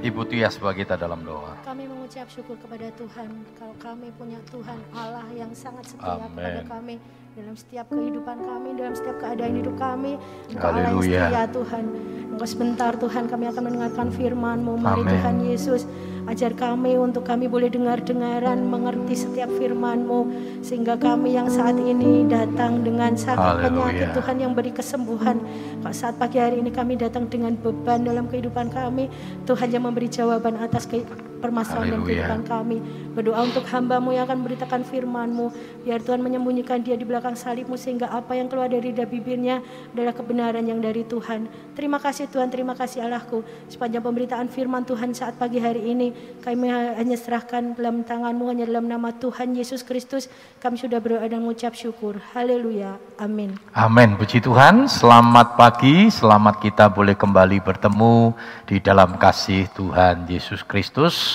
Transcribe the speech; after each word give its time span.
Ibu 0.00 0.24
Tia 0.24 0.48
sebagai 0.48 0.88
kita 0.88 0.96
dalam 0.96 1.20
doa. 1.20 1.60
Kami 1.60 1.84
mengucap 1.84 2.24
syukur 2.32 2.56
kepada 2.56 2.88
Tuhan 2.96 3.28
kalau 3.60 3.76
kami 3.76 4.08
punya 4.16 4.40
Tuhan 4.48 4.80
Allah 4.96 5.28
yang 5.36 5.52
sangat 5.52 5.92
setia 5.92 6.16
Amen. 6.16 6.40
kepada 6.40 6.60
kami 6.72 6.96
dalam 7.36 7.52
setiap 7.52 7.86
kehidupan 7.92 8.36
kami, 8.40 8.68
dalam 8.80 8.96
setiap 8.96 9.16
keadaan 9.20 9.60
hidup 9.60 9.76
kami. 9.76 10.16
Engkau 10.48 10.72
Allah 10.72 10.80
yang 10.80 10.96
Haleluya. 10.96 11.20
setia 11.28 11.44
Tuhan. 11.52 11.84
Engkau 12.32 12.48
sebentar 12.48 12.92
Tuhan 12.96 13.24
kami 13.28 13.44
akan 13.52 13.62
mendengarkan 13.68 14.08
firman-Mu. 14.08 14.72
Mari 14.80 15.02
Amen. 15.04 15.12
Tuhan 15.12 15.36
Yesus 15.44 15.82
ajar 16.28 16.52
kami 16.52 16.98
untuk 16.98 17.24
kami 17.24 17.46
boleh 17.46 17.70
dengar-dengaran, 17.72 18.60
mengerti 18.60 19.14
setiap 19.14 19.48
firman-Mu. 19.56 20.20
Sehingga 20.60 20.98
kami 20.98 21.38
yang 21.38 21.48
saat 21.48 21.78
ini 21.78 22.26
datang 22.26 22.82
dengan 22.82 23.14
sakit 23.14 23.64
penyakit 23.64 24.08
Tuhan 24.12 24.36
yang 24.42 24.52
beri 24.52 24.74
kesembuhan. 24.74 25.38
Kalau 25.80 25.94
saat 25.94 26.18
pagi 26.18 26.42
hari 26.42 26.60
ini 26.60 26.74
kami 26.74 26.98
datang 26.98 27.30
dengan 27.30 27.54
beban 27.54 28.02
dalam 28.02 28.26
kehidupan 28.26 28.68
kami, 28.74 29.06
Tuhan 29.46 29.68
yang 29.70 29.86
memberi 29.86 30.10
jawaban 30.10 30.58
atas 30.58 30.84
ke- 30.84 31.29
permasalahan 31.40 31.96
dan 31.96 32.00
kehidupan 32.04 32.42
kami. 32.44 32.78
Berdoa 33.16 33.42
untuk 33.42 33.64
hambamu 33.66 34.14
yang 34.14 34.28
akan 34.28 34.44
memberitakan 34.44 34.84
firman-Mu. 34.86 35.50
Biar 35.82 36.04
Tuhan 36.04 36.20
menyembunyikan 36.20 36.84
dia 36.84 36.94
di 36.94 37.08
belakang 37.08 37.34
salibmu 37.34 37.74
sehingga 37.74 38.12
apa 38.12 38.36
yang 38.36 38.46
keluar 38.46 38.68
dari 38.68 38.92
dari 38.92 39.08
bibirnya 39.08 39.64
adalah 39.96 40.12
kebenaran 40.12 40.62
yang 40.68 40.78
dari 40.78 41.02
Tuhan. 41.08 41.48
Terima 41.74 41.96
kasih 41.96 42.28
Tuhan, 42.28 42.52
terima 42.52 42.76
kasih 42.76 43.06
Allahku. 43.08 43.40
Sepanjang 43.72 44.04
pemberitaan 44.04 44.46
firman 44.52 44.84
Tuhan 44.84 45.16
saat 45.16 45.40
pagi 45.40 45.56
hari 45.62 45.90
ini, 45.90 46.12
kami 46.44 46.68
hanya 46.70 47.16
serahkan 47.16 47.74
dalam 47.74 48.04
tangan-Mu 48.04 48.44
hanya 48.52 48.66
dalam 48.68 48.84
nama 48.90 49.14
Tuhan 49.14 49.56
Yesus 49.56 49.86
Kristus. 49.86 50.28
Kami 50.60 50.76
sudah 50.76 50.98
berdoa 51.00 51.24
dan 51.24 51.40
mengucap 51.40 51.72
syukur. 51.72 52.18
Haleluya. 52.36 52.98
Amin. 53.16 53.56
Amin. 53.72 54.18
Puji 54.18 54.42
Tuhan. 54.42 54.90
Selamat 54.90 55.54
pagi. 55.54 56.10
Selamat 56.10 56.58
kita 56.58 56.90
boleh 56.90 57.14
kembali 57.14 57.62
bertemu 57.62 58.34
di 58.66 58.82
dalam 58.82 59.14
kasih 59.14 59.70
Tuhan 59.76 60.26
Yesus 60.26 60.66
Kristus. 60.66 61.29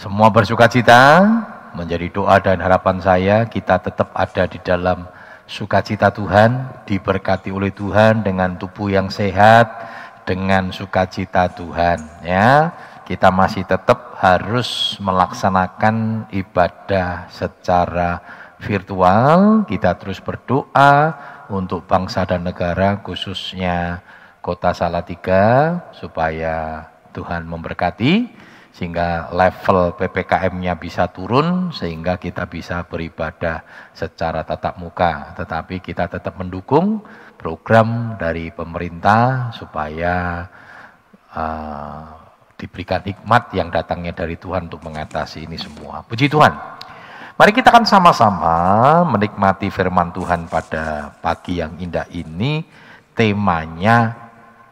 Semua 0.00 0.32
bersuka 0.32 0.64
cita. 0.64 1.28
Menjadi 1.76 2.08
doa 2.08 2.40
dan 2.40 2.56
harapan 2.64 3.04
saya 3.04 3.44
kita 3.44 3.76
tetap 3.84 4.08
ada 4.16 4.48
di 4.48 4.56
dalam 4.64 5.04
sukacita 5.44 6.08
Tuhan, 6.08 6.72
diberkati 6.88 7.52
oleh 7.52 7.68
Tuhan 7.68 8.24
dengan 8.24 8.56
tubuh 8.56 8.88
yang 8.88 9.12
sehat, 9.12 9.68
dengan 10.24 10.72
sukacita 10.72 11.52
Tuhan. 11.52 12.00
Ya, 12.24 12.72
kita 13.04 13.28
masih 13.28 13.68
tetap 13.68 14.16
harus 14.16 14.96
melaksanakan 15.04 16.24
ibadah 16.32 17.28
secara 17.28 18.24
virtual. 18.56 19.68
Kita 19.68 20.00
terus 20.00 20.16
berdoa 20.24 21.12
untuk 21.52 21.84
bangsa 21.84 22.24
dan 22.24 22.48
negara, 22.48 23.04
khususnya 23.04 24.00
kota 24.40 24.72
Salatiga, 24.72 25.76
supaya 25.92 26.88
Tuhan 27.12 27.44
memberkati 27.44 28.39
sehingga 28.80 29.28
level 29.28 29.92
PPKM-nya 29.92 30.80
bisa 30.80 31.12
turun 31.12 31.68
sehingga 31.68 32.16
kita 32.16 32.48
bisa 32.48 32.80
beribadah 32.88 33.60
secara 33.92 34.40
tatap 34.40 34.80
muka 34.80 35.36
tetapi 35.36 35.84
kita 35.84 36.08
tetap 36.08 36.40
mendukung 36.40 37.04
program 37.36 38.16
dari 38.16 38.48
pemerintah 38.48 39.52
supaya 39.52 40.48
uh, 41.36 42.20
diberikan 42.56 43.04
hikmat 43.04 43.52
yang 43.52 43.68
datangnya 43.68 44.16
dari 44.16 44.40
Tuhan 44.40 44.68
untuk 44.68 44.84
mengatasi 44.84 45.48
ini 45.48 45.56
semua. 45.56 46.04
Puji 46.04 46.28
Tuhan. 46.28 46.52
Mari 47.40 47.56
kita 47.56 47.72
akan 47.72 47.88
sama-sama 47.88 48.56
menikmati 49.08 49.72
firman 49.72 50.12
Tuhan 50.12 50.44
pada 50.44 51.16
pagi 51.24 51.60
yang 51.60 51.76
indah 51.80 52.04
ini. 52.12 52.60
Temanya 53.16 54.12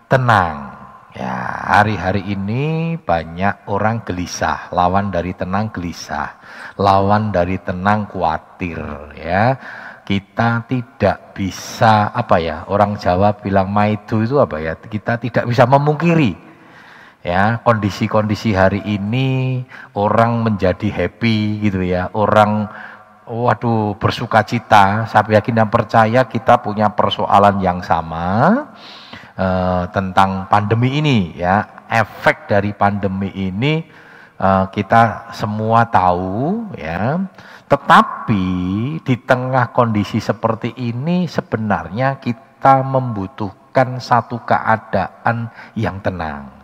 tenang. 0.08 0.77
Ya, 1.18 1.34
hari-hari 1.66 2.22
ini 2.30 2.94
banyak 2.94 3.66
orang 3.66 4.06
gelisah, 4.06 4.70
lawan 4.70 5.10
dari 5.10 5.34
tenang 5.34 5.74
gelisah, 5.74 6.38
lawan 6.78 7.34
dari 7.34 7.58
tenang 7.58 8.06
khawatir 8.06 8.78
ya. 9.18 9.58
Kita 10.06 10.62
tidak 10.70 11.34
bisa 11.34 12.14
apa 12.14 12.38
ya? 12.38 12.62
Orang 12.70 13.02
Jawa 13.02 13.34
bilang 13.34 13.66
maidu 13.66 14.22
itu 14.22 14.38
apa 14.38 14.62
ya? 14.62 14.78
Kita 14.78 15.18
tidak 15.18 15.50
bisa 15.50 15.66
memungkiri 15.66 16.48
ya 17.18 17.58
kondisi-kondisi 17.66 18.54
hari 18.54 18.78
ini 18.86 19.60
orang 19.98 20.46
menjadi 20.46 20.86
happy 20.86 21.66
gitu 21.66 21.82
ya 21.82 22.14
orang 22.14 22.70
waduh 23.26 23.98
bersuka 23.98 24.46
cita 24.46 25.04
saya 25.10 25.42
yakin 25.42 25.60
dan 25.60 25.68
percaya 25.68 26.24
kita 26.24 26.62
punya 26.62 26.88
persoalan 26.94 27.58
yang 27.58 27.82
sama 27.82 28.64
eh, 29.38 29.84
tentang 29.94 30.50
pandemi 30.50 30.98
ini 30.98 31.38
ya. 31.38 31.86
Efek 31.88 32.50
dari 32.50 32.74
pandemi 32.74 33.30
ini 33.32 33.80
eh, 34.36 34.66
kita 34.74 35.30
semua 35.30 35.86
tahu 35.86 36.74
ya. 36.74 37.22
Tetapi 37.68 38.44
di 39.04 39.14
tengah 39.22 39.70
kondisi 39.70 40.18
seperti 40.18 40.74
ini 40.74 41.30
sebenarnya 41.30 42.18
kita 42.18 42.82
membutuhkan 42.82 44.02
satu 44.02 44.42
keadaan 44.42 45.52
yang 45.78 46.02
tenang 46.02 46.57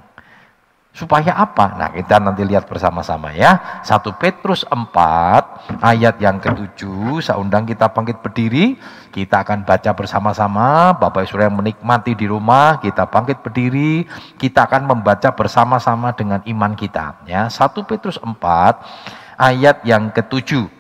Supaya 0.95 1.35
apa? 1.35 1.75
Nah 1.75 1.91
kita 1.91 2.23
nanti 2.23 2.47
lihat 2.47 2.71
bersama-sama 2.71 3.35
ya. 3.35 3.83
1 3.83 4.15
Petrus 4.15 4.63
4 4.63 5.83
ayat 5.83 6.23
yang 6.23 6.39
ketujuh. 6.39 7.19
Saya 7.19 7.43
undang 7.43 7.67
kita 7.67 7.91
bangkit 7.91 8.23
berdiri. 8.23 8.79
Kita 9.11 9.43
akan 9.43 9.67
baca 9.67 9.91
bersama-sama. 9.91 10.95
Bapak 10.95 11.27
Ibu 11.27 11.43
yang 11.43 11.59
menikmati 11.59 12.15
di 12.15 12.31
rumah. 12.31 12.79
Kita 12.79 13.11
bangkit 13.11 13.43
berdiri. 13.43 14.07
Kita 14.39 14.71
akan 14.71 14.87
membaca 14.87 15.35
bersama-sama 15.35 16.15
dengan 16.15 16.47
iman 16.47 16.79
kita. 16.79 17.27
Ya, 17.27 17.51
1 17.51 17.83
Petrus 17.91 18.23
4 18.23 18.79
ayat 19.35 19.83
yang 19.83 20.15
ketujuh. 20.15 20.71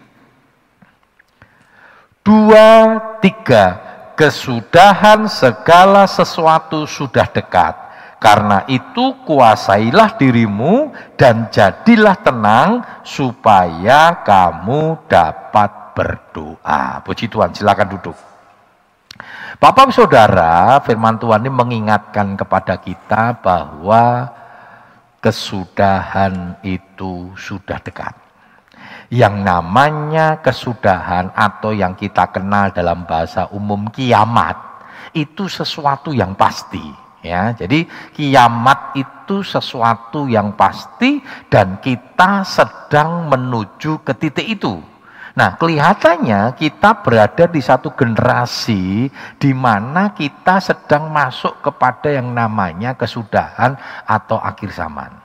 Dua, 2.23 3.03
tiga. 3.19 3.83
Kesudahan 4.15 5.27
segala 5.27 6.07
sesuatu 6.07 6.87
sudah 6.87 7.27
dekat. 7.27 7.84
Karena 8.25 8.65
itu 8.73 9.21
kuasailah 9.29 10.17
dirimu 10.17 10.97
dan 11.13 11.53
jadilah 11.53 12.17
tenang 12.25 12.81
supaya 13.05 14.25
kamu 14.25 14.97
dapat 15.05 15.93
berdoa. 15.93 17.05
Puji 17.05 17.29
Tuhan, 17.29 17.53
silakan 17.53 17.93
duduk. 17.93 18.17
Bapak 19.61 19.93
Saudara, 19.93 20.81
firman 20.81 21.21
Tuhan 21.21 21.45
ini 21.45 21.53
mengingatkan 21.53 22.33
kepada 22.41 22.81
kita 22.81 23.45
bahwa 23.45 24.33
kesudahan 25.21 26.57
itu 26.65 27.29
sudah 27.37 27.77
dekat. 27.85 28.17
Yang 29.13 29.37
namanya 29.45 30.41
kesudahan 30.41 31.29
atau 31.37 31.77
yang 31.77 31.93
kita 31.93 32.33
kenal 32.33 32.73
dalam 32.73 33.05
bahasa 33.05 33.53
umum 33.53 33.85
kiamat 33.93 34.57
itu 35.13 35.45
sesuatu 35.45 36.17
yang 36.17 36.33
pasti 36.33 37.04
ya. 37.25 37.57
Jadi 37.57 37.89
kiamat 38.13 38.93
itu 38.95 39.41
sesuatu 39.41 40.29
yang 40.29 40.53
pasti 40.53 41.25
dan 41.49 41.81
kita 41.81 42.45
sedang 42.45 43.33
menuju 43.33 44.05
ke 44.05 44.13
titik 44.13 44.45
itu. 44.61 44.77
Nah, 45.35 45.59
kelihatannya 45.59 46.55
kita 46.55 47.03
berada 47.03 47.51
di 47.51 47.59
satu 47.59 47.91
generasi 47.91 49.11
di 49.35 49.51
mana 49.51 50.15
kita 50.15 50.63
sedang 50.63 51.11
masuk 51.11 51.59
kepada 51.59 52.07
yang 52.07 52.31
namanya 52.31 52.95
kesudahan 52.95 53.75
atau 54.07 54.39
akhir 54.39 54.71
zaman. 54.71 55.24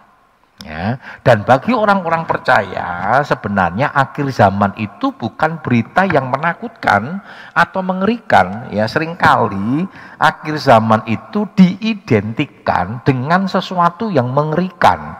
Ya, 0.60 1.00
dan 1.24 1.48
bagi 1.48 1.72
orang-orang 1.72 2.28
percaya 2.28 3.16
sebenarnya 3.24 3.96
akhir 3.96 4.28
zaman 4.36 4.76
itu 4.76 5.16
bukan 5.16 5.64
berita 5.64 6.04
yang 6.04 6.28
menakutkan 6.28 7.24
atau 7.56 7.80
mengerikan. 7.80 8.68
Ya 8.68 8.84
sering 8.92 9.16
kali 9.16 9.88
akhir 10.20 10.60
zaman 10.60 11.08
itu 11.08 11.48
diidentikan 11.56 13.00
dengan 13.08 13.48
sesuatu 13.48 14.12
yang 14.12 14.36
mengerikan. 14.36 15.16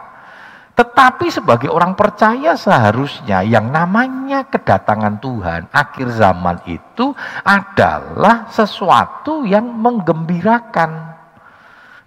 Tetapi 0.76 1.32
sebagai 1.32 1.72
orang 1.72 1.96
percaya 1.96 2.52
seharusnya 2.52 3.40
yang 3.40 3.72
namanya 3.72 4.44
kedatangan 4.44 5.24
Tuhan 5.24 5.72
akhir 5.72 6.20
zaman 6.20 6.60
itu 6.68 7.16
adalah 7.44 8.44
sesuatu 8.52 9.48
yang 9.48 9.64
menggembirakan 9.72 11.09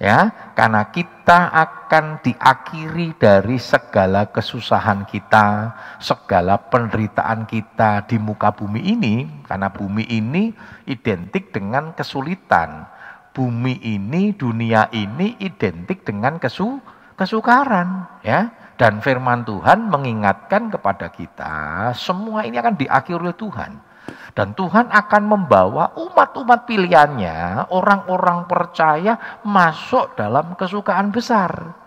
ya 0.04 0.52
karena 0.52 0.92
kita 0.92 1.48
akan 1.56 2.20
diakhiri 2.20 3.16
dari 3.16 3.56
segala 3.56 4.28
kesusahan 4.28 5.08
kita, 5.08 5.72
segala 6.04 6.60
penderitaan 6.60 7.48
kita 7.48 8.04
di 8.04 8.20
muka 8.20 8.52
bumi 8.52 8.84
ini 8.84 9.24
karena 9.48 9.72
bumi 9.72 10.04
ini 10.12 10.52
identik 10.84 11.56
dengan 11.56 11.96
kesulitan. 11.96 12.92
Bumi 13.34 13.82
ini, 13.82 14.30
dunia 14.30 14.94
ini 14.94 15.42
identik 15.42 16.06
dengan 16.06 16.38
kesu 16.38 16.78
kesukaran, 17.18 18.22
ya. 18.22 18.54
Dan 18.78 19.02
firman 19.02 19.42
Tuhan 19.42 19.90
mengingatkan 19.90 20.70
kepada 20.70 21.10
kita, 21.10 21.90
semua 21.98 22.46
ini 22.46 22.62
akan 22.62 22.78
diakhiri 22.78 23.18
oleh 23.18 23.34
Tuhan. 23.34 23.93
Dan 24.34 24.58
Tuhan 24.58 24.90
akan 24.90 25.24
membawa 25.30 25.94
umat-umat 25.94 26.66
pilihannya, 26.66 27.70
orang-orang 27.70 28.50
percaya 28.50 29.42
masuk 29.46 30.18
dalam 30.18 30.58
kesukaan 30.58 31.14
besar. 31.14 31.78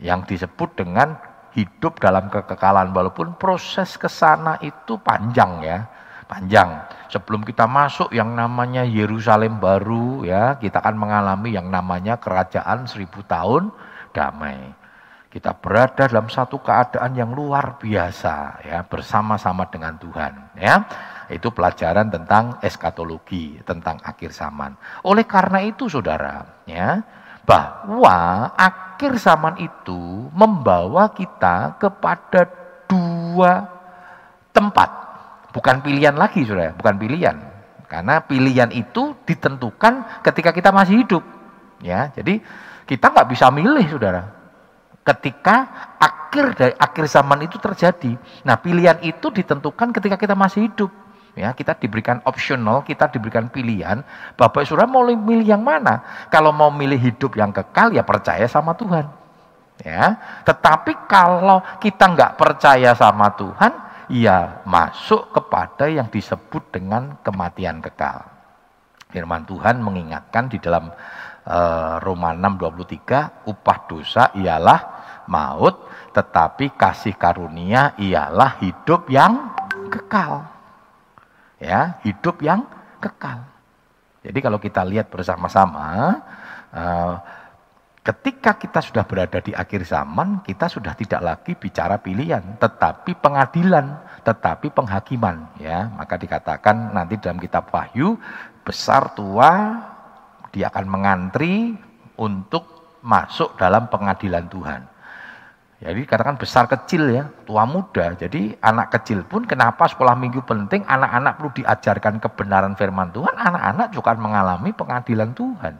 Yang 0.00 0.36
disebut 0.36 0.72
dengan 0.76 1.16
hidup 1.52 2.00
dalam 2.00 2.28
kekekalan. 2.28 2.92
Walaupun 2.92 3.36
proses 3.36 3.96
ke 3.96 4.08
sana 4.08 4.60
itu 4.60 5.00
panjang 5.00 5.52
ya 5.64 5.78
panjang. 6.26 6.84
Sebelum 7.06 7.46
kita 7.46 7.64
masuk 7.70 8.10
yang 8.10 8.34
namanya 8.34 8.82
Yerusalem 8.82 9.62
baru 9.62 10.26
ya 10.26 10.58
kita 10.58 10.82
akan 10.82 10.98
mengalami 10.98 11.54
yang 11.54 11.70
namanya 11.70 12.18
kerajaan 12.18 12.84
seribu 12.84 13.22
tahun 13.24 13.70
damai. 14.10 14.74
Kita 15.30 15.54
berada 15.54 16.08
dalam 16.08 16.32
satu 16.32 16.58
keadaan 16.60 17.12
yang 17.14 17.30
luar 17.30 17.78
biasa 17.78 18.64
ya 18.66 18.80
bersama-sama 18.88 19.68
dengan 19.68 19.94
Tuhan 20.00 20.32
ya 20.56 20.80
itu 21.30 21.50
pelajaran 21.50 22.10
tentang 22.10 22.58
eskatologi 22.62 23.58
tentang 23.66 23.98
akhir 24.02 24.30
zaman 24.30 24.74
oleh 25.02 25.24
karena 25.26 25.62
itu 25.62 25.90
saudara 25.90 26.62
ya 26.66 27.02
bahwa 27.46 28.50
akhir 28.58 29.22
zaman 29.22 29.54
itu 29.62 30.28
membawa 30.34 31.14
kita 31.14 31.78
kepada 31.78 32.50
dua 32.90 33.70
tempat. 34.50 34.90
Bukan 35.54 35.80
pilihan 35.80 36.12
lagi, 36.12 36.42
Saudara, 36.44 36.74
bukan 36.74 36.96
pilihan. 36.98 37.36
Karena 37.86 38.18
pilihan 38.24 38.74
itu 38.74 39.14
ditentukan 39.24 40.24
ketika 40.26 40.50
kita 40.50 40.74
masih 40.74 41.06
hidup. 41.06 41.22
Ya, 41.80 42.10
jadi 42.12 42.42
kita 42.84 43.14
nggak 43.14 43.28
bisa 43.30 43.46
milih, 43.54 43.86
Saudara. 43.88 44.34
Ketika 45.06 45.56
akhir 46.02 46.58
dari 46.58 46.74
akhir 46.74 47.04
zaman 47.06 47.46
itu 47.46 47.62
terjadi. 47.62 48.18
Nah, 48.42 48.58
pilihan 48.58 48.98
itu 49.06 49.30
ditentukan 49.30 49.94
ketika 49.94 50.18
kita 50.18 50.34
masih 50.34 50.66
hidup. 50.66 50.90
Ya, 51.36 51.52
kita 51.52 51.76
diberikan 51.76 52.24
optional, 52.24 52.80
kita 52.80 53.12
diberikan 53.12 53.52
pilihan. 53.52 54.00
Bapak 54.40 54.64
Saudara 54.64 54.88
mau 54.88 55.04
milih 55.04 55.44
yang 55.44 55.60
mana? 55.60 56.26
Kalau 56.32 56.48
mau 56.48 56.72
milih 56.72 56.96
hidup 56.96 57.36
yang 57.36 57.52
kekal 57.52 57.92
ya 57.92 58.00
percaya 58.00 58.48
sama 58.48 58.72
Tuhan. 58.72 59.04
Ya, 59.84 60.16
tetapi 60.48 61.04
kalau 61.04 61.60
kita 61.76 62.08
nggak 62.08 62.40
percaya 62.40 62.96
sama 62.96 63.28
Tuhan, 63.36 63.68
ya 64.08 64.64
masuk 64.64 65.28
kepada 65.36 65.84
yang 65.92 66.08
disebut 66.08 66.72
dengan 66.72 67.20
kematian 67.20 67.84
kekal. 67.84 68.24
Firman 69.12 69.44
Tuhan 69.44 69.84
mengingatkan 69.84 70.48
di 70.48 70.56
dalam 70.56 70.88
uh, 70.88 72.00
Roma 72.00 72.32
6:23, 72.32 73.52
upah 73.52 73.78
dosa 73.84 74.32
ialah 74.32 74.80
maut, 75.28 75.84
tetapi 76.16 76.72
kasih 76.80 77.12
karunia 77.20 77.92
ialah 78.00 78.56
hidup 78.64 79.12
yang 79.12 79.52
kekal 79.92 80.55
ya 81.60 82.00
hidup 82.04 82.40
yang 82.44 82.64
kekal. 83.00 83.44
Jadi 84.26 84.38
kalau 84.42 84.58
kita 84.58 84.82
lihat 84.82 85.06
bersama-sama, 85.06 86.18
uh, 86.74 87.14
ketika 88.02 88.58
kita 88.58 88.82
sudah 88.82 89.06
berada 89.06 89.38
di 89.38 89.54
akhir 89.54 89.86
zaman, 89.86 90.42
kita 90.42 90.66
sudah 90.66 90.98
tidak 90.98 91.22
lagi 91.22 91.52
bicara 91.54 91.98
pilihan, 92.02 92.42
tetapi 92.58 93.14
pengadilan, 93.22 94.02
tetapi 94.26 94.74
penghakiman. 94.74 95.54
Ya, 95.62 95.90
maka 95.94 96.18
dikatakan 96.18 96.90
nanti 96.90 97.22
dalam 97.22 97.38
kitab 97.38 97.70
Wahyu 97.70 98.18
besar 98.66 99.14
tua 99.14 99.78
dia 100.50 100.66
akan 100.74 100.86
mengantri 100.90 101.78
untuk 102.18 102.98
masuk 103.06 103.54
dalam 103.54 103.86
pengadilan 103.86 104.50
Tuhan. 104.50 104.82
Jadi 105.76 106.08
katakan 106.08 106.40
besar 106.40 106.64
kecil 106.72 107.12
ya, 107.12 107.28
tua 107.44 107.68
muda. 107.68 108.16
Jadi 108.16 108.56
anak 108.64 108.96
kecil 108.96 109.28
pun 109.28 109.44
kenapa 109.44 109.84
sekolah 109.84 110.16
minggu 110.16 110.40
penting, 110.48 110.80
anak-anak 110.88 111.36
perlu 111.36 111.52
diajarkan 111.52 112.16
kebenaran 112.16 112.72
firman 112.80 113.12
Tuhan, 113.12 113.36
anak-anak 113.36 113.92
juga 113.92 114.16
mengalami 114.16 114.72
pengadilan 114.72 115.36
Tuhan. 115.36 115.74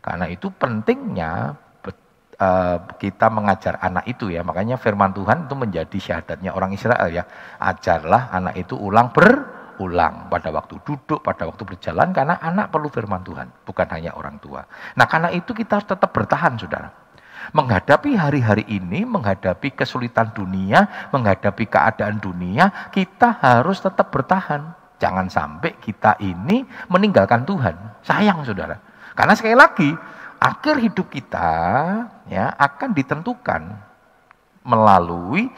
Karena 0.00 0.24
itu 0.24 0.48
pentingnya 0.48 1.52
eh, 2.40 2.78
kita 2.96 3.28
mengajar 3.28 3.76
anak 3.84 4.08
itu 4.08 4.32
ya, 4.32 4.40
makanya 4.40 4.80
firman 4.80 5.12
Tuhan 5.12 5.44
itu 5.44 5.52
menjadi 5.52 5.98
syahadatnya 6.00 6.56
orang 6.56 6.72
Israel 6.72 7.12
ya. 7.12 7.28
Ajarlah 7.60 8.32
anak 8.32 8.56
itu 8.56 8.72
ulang 8.72 9.12
berulang 9.12 10.32
pada 10.32 10.48
waktu 10.48 10.80
duduk, 10.80 11.20
pada 11.20 11.44
waktu 11.44 11.68
berjalan, 11.68 12.16
karena 12.16 12.40
anak 12.40 12.72
perlu 12.72 12.88
firman 12.88 13.20
Tuhan, 13.20 13.52
bukan 13.68 13.86
hanya 13.92 14.16
orang 14.16 14.40
tua. 14.40 14.64
Nah 14.96 15.04
karena 15.04 15.28
itu 15.28 15.52
kita 15.52 15.76
harus 15.76 15.88
tetap 15.92 16.08
bertahan 16.08 16.56
saudara. 16.56 16.99
Menghadapi 17.50 18.14
hari-hari 18.14 18.64
ini, 18.68 19.02
menghadapi 19.02 19.74
kesulitan 19.74 20.30
dunia, 20.36 21.08
menghadapi 21.10 21.66
keadaan 21.66 22.20
dunia, 22.22 22.90
kita 22.94 23.40
harus 23.40 23.82
tetap 23.82 24.12
bertahan. 24.14 24.76
Jangan 25.00 25.32
sampai 25.32 25.80
kita 25.80 26.20
ini 26.20 26.62
meninggalkan 26.92 27.42
Tuhan. 27.48 28.04
Sayang 28.04 28.44
saudara. 28.44 28.76
Karena 29.16 29.32
sekali 29.34 29.56
lagi, 29.56 29.90
akhir 30.38 30.76
hidup 30.78 31.08
kita 31.08 31.48
ya 32.28 32.52
akan 32.54 32.92
ditentukan 32.92 33.62
melalui 34.62 35.48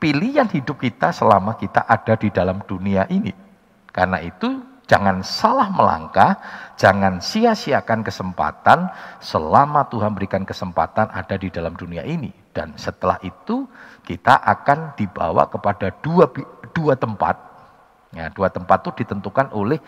pilihan 0.00 0.48
hidup 0.48 0.80
kita 0.80 1.12
selama 1.12 1.56
kita 1.60 1.84
ada 1.86 2.16
di 2.18 2.28
dalam 2.32 2.60
dunia 2.64 3.06
ini. 3.12 3.32
Karena 3.92 4.20
itu 4.20 4.60
Jangan 4.86 5.18
salah 5.26 5.66
melangkah, 5.66 6.38
jangan 6.78 7.18
sia-siakan 7.18 8.06
kesempatan 8.06 8.86
selama 9.18 9.82
Tuhan 9.90 10.14
berikan 10.14 10.46
kesempatan 10.46 11.10
ada 11.10 11.34
di 11.34 11.50
dalam 11.50 11.74
dunia 11.74 12.06
ini. 12.06 12.30
Dan 12.54 12.78
setelah 12.78 13.18
itu 13.26 13.66
kita 14.06 14.38
akan 14.38 14.94
dibawa 14.94 15.50
kepada 15.50 15.90
dua, 15.98 16.30
dua 16.70 16.94
tempat. 16.94 17.34
Ya, 18.14 18.30
dua 18.30 18.46
tempat 18.46 18.86
itu 18.86 19.02
ditentukan 19.02 19.50
oleh 19.50 19.82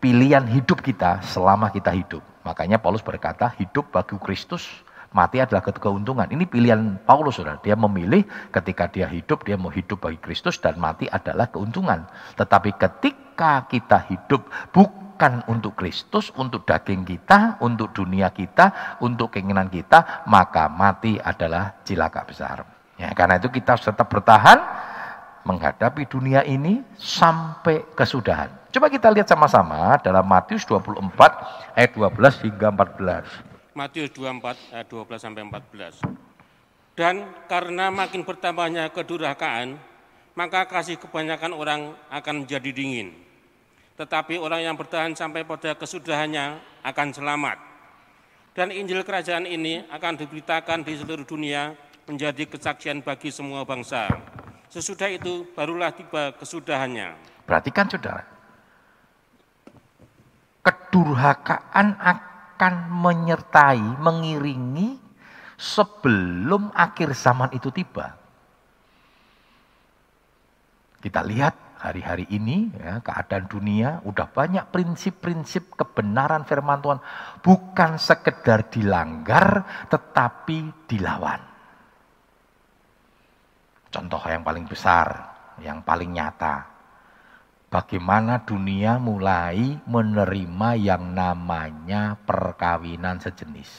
pilihan 0.00 0.48
hidup 0.48 0.80
kita 0.80 1.20
selama 1.20 1.68
kita 1.68 1.92
hidup. 1.92 2.24
Makanya 2.48 2.80
Paulus 2.80 3.04
berkata 3.04 3.52
hidup 3.60 3.92
bagi 3.92 4.16
Kristus 4.16 4.64
Mati 5.08 5.40
adalah 5.40 5.64
keuntungan. 5.64 6.28
Ini 6.28 6.44
pilihan 6.44 7.00
Paulus, 7.08 7.40
saudara. 7.40 7.56
Dia 7.64 7.72
memilih 7.72 8.28
ketika 8.52 8.92
dia 8.92 9.08
hidup, 9.08 9.40
dia 9.48 9.56
mau 9.56 9.72
hidup 9.72 10.04
bagi 10.04 10.20
Kristus 10.20 10.60
dan 10.60 10.76
mati 10.76 11.08
adalah 11.08 11.48
keuntungan. 11.48 12.04
Tetapi 12.36 12.76
ketika 12.76 13.64
kita 13.72 14.04
hidup 14.12 14.44
bukan 14.68 15.40
untuk 15.48 15.80
Kristus, 15.80 16.28
untuk 16.36 16.68
daging 16.68 17.08
kita, 17.08 17.56
untuk 17.64 17.96
dunia 17.96 18.28
kita, 18.28 18.98
untuk 19.00 19.32
keinginan 19.32 19.72
kita, 19.72 20.28
maka 20.28 20.68
mati 20.68 21.16
adalah 21.16 21.80
cilaka 21.88 22.22
besar. 22.28 22.56
Ya, 23.00 23.08
karena 23.16 23.40
itu 23.40 23.48
kita 23.48 23.80
harus 23.80 23.88
tetap 23.88 24.12
bertahan 24.12 24.60
menghadapi 25.48 26.04
dunia 26.04 26.44
ini 26.44 26.84
sampai 27.00 27.80
kesudahan. 27.96 28.52
Coba 28.68 28.92
kita 28.92 29.08
lihat 29.08 29.24
sama-sama 29.24 29.96
dalam 30.04 30.28
Matius 30.28 30.68
24 30.68 31.00
ayat 31.72 31.90
12 31.96 32.44
hingga 32.44 32.68
14. 32.68 33.57
Matius 33.78 34.10
24 34.10 34.74
ayat 34.74 34.86
12 34.90 35.22
sampai 35.22 35.46
14. 35.46 36.02
Dan 36.98 37.22
karena 37.46 37.94
makin 37.94 38.26
bertambahnya 38.26 38.90
kedurhakaan, 38.90 39.78
maka 40.34 40.66
kasih 40.66 40.98
kebanyakan 40.98 41.54
orang 41.54 41.94
akan 42.10 42.42
menjadi 42.42 42.74
dingin. 42.74 43.14
Tetapi 43.94 44.34
orang 44.42 44.66
yang 44.66 44.74
bertahan 44.74 45.14
sampai 45.14 45.46
pada 45.46 45.78
kesudahannya 45.78 46.58
akan 46.82 47.08
selamat. 47.14 47.58
Dan 48.58 48.74
Injil 48.74 49.06
kerajaan 49.06 49.46
ini 49.46 49.86
akan 49.86 50.18
diberitakan 50.18 50.82
di 50.82 50.98
seluruh 50.98 51.22
dunia 51.22 51.78
menjadi 52.10 52.50
kesaksian 52.50 53.06
bagi 53.06 53.30
semua 53.30 53.62
bangsa. 53.62 54.10
Sesudah 54.66 55.06
itu 55.06 55.46
barulah 55.54 55.94
tiba 55.94 56.34
kesudahannya. 56.34 57.14
Perhatikan 57.46 57.86
saudara. 57.86 58.26
Kedurhakaan 60.66 61.94
akan 61.94 62.37
akan 62.58 62.90
menyertai, 62.90 64.02
mengiringi 64.02 64.98
sebelum 65.54 66.74
akhir 66.74 67.14
zaman 67.14 67.54
itu 67.54 67.70
tiba. 67.70 68.18
Kita 70.98 71.22
lihat 71.22 71.78
hari-hari 71.78 72.26
ini 72.34 72.74
ya, 72.74 72.98
keadaan 72.98 73.46
dunia 73.46 74.02
udah 74.02 74.26
banyak 74.26 74.74
prinsip-prinsip 74.74 75.78
kebenaran 75.78 76.42
firman 76.42 76.82
Tuhan 76.82 76.98
bukan 77.38 77.94
sekedar 77.94 78.66
dilanggar 78.66 79.62
tetapi 79.86 80.90
dilawan. 80.90 81.38
Contoh 83.94 84.18
yang 84.26 84.42
paling 84.42 84.66
besar, 84.66 85.06
yang 85.62 85.86
paling 85.86 86.10
nyata 86.10 86.77
bagaimana 87.68 88.42
dunia 88.44 88.96
mulai 88.96 89.76
menerima 89.84 90.68
yang 90.80 91.12
namanya 91.12 92.16
perkawinan 92.24 93.20
sejenis. 93.20 93.70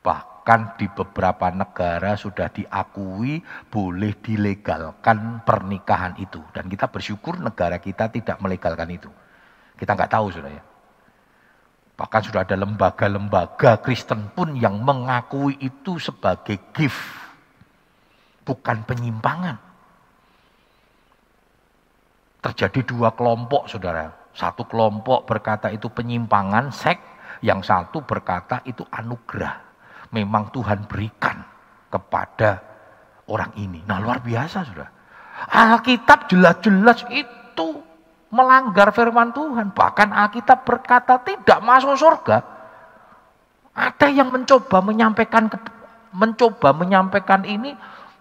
Bahkan 0.00 0.80
di 0.80 0.88
beberapa 0.88 1.52
negara 1.52 2.16
sudah 2.16 2.48
diakui 2.48 3.44
boleh 3.68 4.16
dilegalkan 4.24 5.44
pernikahan 5.44 6.16
itu. 6.16 6.40
Dan 6.56 6.72
kita 6.72 6.88
bersyukur 6.88 7.36
negara 7.36 7.76
kita 7.76 8.08
tidak 8.08 8.40
melegalkan 8.40 8.88
itu. 8.88 9.10
Kita 9.76 9.92
nggak 9.92 10.12
tahu 10.16 10.26
sudah 10.32 10.48
ya. 10.48 10.64
Bahkan 12.00 12.22
sudah 12.32 12.48
ada 12.48 12.56
lembaga-lembaga 12.56 13.76
Kristen 13.84 14.32
pun 14.32 14.56
yang 14.56 14.80
mengakui 14.80 15.60
itu 15.60 16.00
sebagai 16.00 16.56
gift. 16.72 16.96
Bukan 18.40 18.88
penyimpangan 18.88 19.69
terjadi 22.40 22.80
dua 22.84 23.12
kelompok 23.12 23.68
saudara. 23.68 24.10
Satu 24.32 24.64
kelompok 24.64 25.28
berkata 25.28 25.68
itu 25.68 25.92
penyimpangan 25.92 26.72
seks, 26.72 27.02
yang 27.44 27.60
satu 27.60 28.04
berkata 28.04 28.64
itu 28.64 28.84
anugerah. 28.88 29.68
Memang 30.10 30.50
Tuhan 30.50 30.88
berikan. 30.90 31.46
kepada 31.90 32.62
orang 33.26 33.50
ini. 33.58 33.82
Nah 33.82 33.98
luar 33.98 34.22
biasa 34.22 34.62
sudah. 34.62 34.88
Alkitab 35.50 36.30
jelas-jelas 36.30 37.02
itu 37.10 37.82
melanggar 38.30 38.94
firman 38.94 39.34
Tuhan. 39.34 39.74
Bahkan 39.74 40.14
Alkitab 40.14 40.62
berkata 40.62 41.18
tidak 41.26 41.58
masuk 41.66 41.98
surga. 41.98 42.46
Ada 43.74 44.06
yang 44.10 44.30
mencoba 44.30 44.78
menyampaikan 44.82 45.50
mencoba 46.10 46.74
menyampaikan 46.74 47.46
ini 47.46 47.74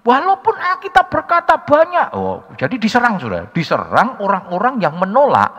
walaupun 0.09 0.57
Alkitab 0.57 1.13
berkata 1.13 1.61
banyak. 1.61 2.17
Oh, 2.17 2.41
jadi 2.57 2.81
diserang 2.81 3.21
sudah, 3.21 3.53
diserang 3.53 4.17
orang-orang 4.17 4.81
yang 4.81 4.97
menolak 4.97 5.53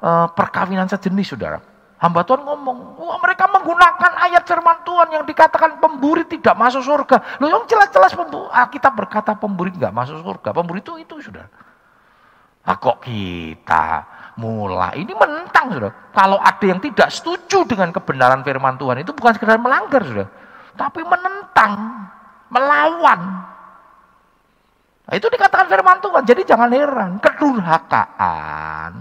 uh, 0.00 0.32
perkawinan 0.32 0.88
sejenis 0.88 1.36
Saudara. 1.36 1.60
Hamba 2.00 2.24
Tuhan 2.24 2.40
ngomong, 2.48 2.96
wah 2.96 3.20
mereka 3.20 3.44
menggunakan 3.52 4.24
ayat 4.24 4.48
firman 4.48 4.80
Tuhan 4.88 5.20
yang 5.20 5.24
dikatakan 5.28 5.76
pemburi 5.84 6.24
tidak 6.24 6.56
masuk 6.56 6.80
surga. 6.80 7.36
Loh 7.44 7.52
yang 7.52 7.68
jelas-jelas 7.68 8.16
kita 8.72 8.88
berkata 8.88 9.36
pemburi 9.36 9.68
tidak 9.68 9.92
masuk 9.92 10.24
surga. 10.24 10.56
Pemburi 10.56 10.80
itu 10.80 10.96
itu 10.96 11.20
sudah. 11.20 11.44
Ah, 12.64 12.80
kok 12.80 13.04
kita 13.04 13.84
mulai 14.40 15.04
ini 15.04 15.12
menentang 15.12 15.76
sudah. 15.76 15.92
Kalau 16.16 16.40
ada 16.40 16.64
yang 16.64 16.80
tidak 16.80 17.12
setuju 17.12 17.68
dengan 17.68 17.92
kebenaran 17.92 18.40
firman 18.40 18.80
Tuhan 18.80 19.04
itu 19.04 19.12
bukan 19.12 19.36
sekedar 19.36 19.60
melanggar 19.60 20.00
sudah. 20.00 20.28
Tapi 20.80 21.04
menentang, 21.04 21.72
melawan. 22.48 23.20
Nah, 25.10 25.18
itu 25.18 25.26
dikatakan 25.26 25.66
firman 25.66 25.98
Tuhan. 25.98 26.22
Jadi 26.22 26.42
jangan 26.46 26.70
heran, 26.70 27.18
kedurhakaan 27.18 28.94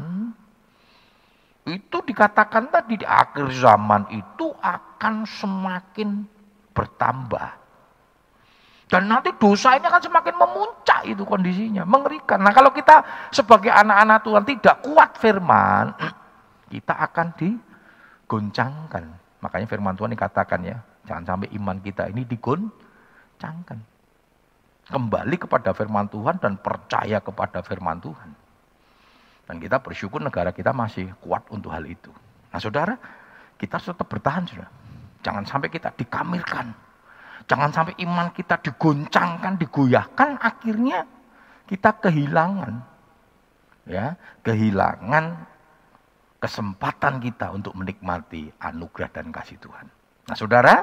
itu 1.70 1.98
dikatakan 2.02 2.74
tadi 2.74 2.98
di 2.98 3.06
akhir 3.06 3.54
zaman 3.54 4.10
itu 4.10 4.50
akan 4.58 5.30
semakin 5.30 6.26
bertambah. 6.74 7.62
Dan 8.90 9.06
nanti 9.06 9.30
dosa 9.38 9.78
ini 9.78 9.86
akan 9.86 10.02
semakin 10.02 10.34
memuncak 10.34 11.06
itu 11.06 11.22
kondisinya, 11.22 11.86
mengerikan. 11.86 12.42
Nah 12.42 12.50
kalau 12.50 12.74
kita 12.74 13.30
sebagai 13.30 13.70
anak-anak 13.70 14.26
Tuhan 14.26 14.44
tidak 14.50 14.76
kuat 14.82 15.14
firman, 15.22 15.94
kita 16.74 16.98
akan 16.98 17.28
digoncangkan. 17.38 19.04
Makanya 19.46 19.68
firman 19.70 19.94
Tuhan 19.94 20.18
dikatakan 20.18 20.60
ya, 20.66 20.82
jangan 21.06 21.38
sampai 21.38 21.54
iman 21.54 21.78
kita 21.78 22.10
ini 22.10 22.26
digoncangkan. 22.26 23.99
Kembali 24.90 25.38
kepada 25.38 25.70
firman 25.78 26.10
Tuhan 26.10 26.42
dan 26.42 26.58
percaya 26.58 27.22
kepada 27.22 27.62
firman 27.62 28.02
Tuhan. 28.02 28.30
Dan 29.46 29.62
kita 29.62 29.78
bersyukur 29.82 30.18
negara 30.22 30.50
kita 30.50 30.74
masih 30.74 31.14
kuat 31.22 31.46
untuk 31.54 31.70
hal 31.70 31.86
itu. 31.86 32.10
Nah 32.50 32.58
saudara, 32.58 32.98
kita 33.58 33.78
tetap 33.78 34.06
bertahan 34.10 34.46
sudah. 34.50 34.70
Jangan 35.22 35.46
sampai 35.46 35.70
kita 35.70 35.94
dikamirkan. 35.94 36.74
Jangan 37.50 37.70
sampai 37.74 37.98
iman 38.06 38.30
kita 38.34 38.62
digoncangkan, 38.62 39.58
digoyahkan, 39.58 40.38
akhirnya 40.38 41.06
kita 41.66 41.98
kehilangan. 42.02 42.74
ya 43.90 44.14
Kehilangan 44.46 45.26
kesempatan 46.40 47.20
kita 47.20 47.52
untuk 47.54 47.74
menikmati 47.74 48.50
anugerah 48.58 49.10
dan 49.12 49.34
kasih 49.34 49.58
Tuhan. 49.60 49.86
Nah 50.30 50.38
saudara, 50.38 50.76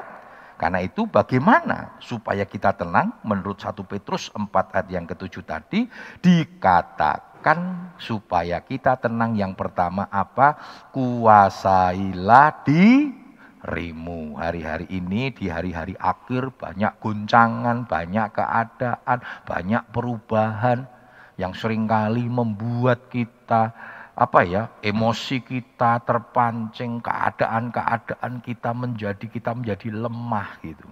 karena 0.57 0.81
itu 0.81 1.05
bagaimana 1.05 2.01
supaya 2.01 2.41
kita 2.41 2.73
tenang? 2.73 3.13
Menurut 3.21 3.61
1 3.61 3.77
Petrus 3.85 4.33
4 4.33 4.73
ayat 4.73 4.89
yang 4.89 5.05
ketujuh 5.05 5.45
tadi, 5.45 5.85
dikatakan 6.17 7.93
supaya 8.01 8.57
kita 8.65 8.97
tenang. 8.97 9.37
Yang 9.37 9.53
pertama 9.53 10.09
apa? 10.09 10.57
Kuasailah 10.89 12.65
dirimu. 12.65 14.41
Hari-hari 14.41 14.89
ini 14.89 15.29
di 15.29 15.45
hari-hari 15.45 15.93
akhir 15.93 16.49
banyak 16.57 16.93
guncangan, 17.05 17.85
banyak 17.85 18.27
keadaan, 18.33 19.17
banyak 19.45 19.83
perubahan 19.93 20.89
yang 21.37 21.53
sering 21.53 21.85
kali 21.85 22.25
membuat 22.25 23.13
kita 23.13 23.77
apa 24.17 24.41
ya 24.41 24.73
emosi 24.81 25.45
kita 25.45 26.01
terpancing 26.01 26.97
keadaan-keadaan 27.05 28.41
kita 28.41 28.73
menjadi 28.73 29.25
kita 29.29 29.53
menjadi 29.53 29.93
lemah 29.93 30.57
gitu 30.65 30.89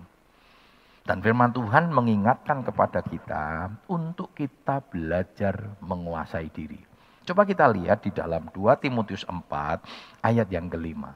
dan 1.05 1.21
firman 1.21 1.53
Tuhan 1.53 1.93
mengingatkan 1.93 2.65
kepada 2.65 3.05
kita 3.05 3.69
untuk 3.85 4.33
kita 4.33 4.81
belajar 4.89 5.77
menguasai 5.77 6.49
diri. 6.49 6.81
Coba 7.25 7.45
kita 7.45 7.69
lihat 7.69 8.01
di 8.01 8.09
dalam 8.09 8.49
2 8.49 8.81
Timotius 8.81 9.21
4 9.21 10.25
ayat 10.25 10.49
yang 10.49 10.65
kelima. 10.65 11.13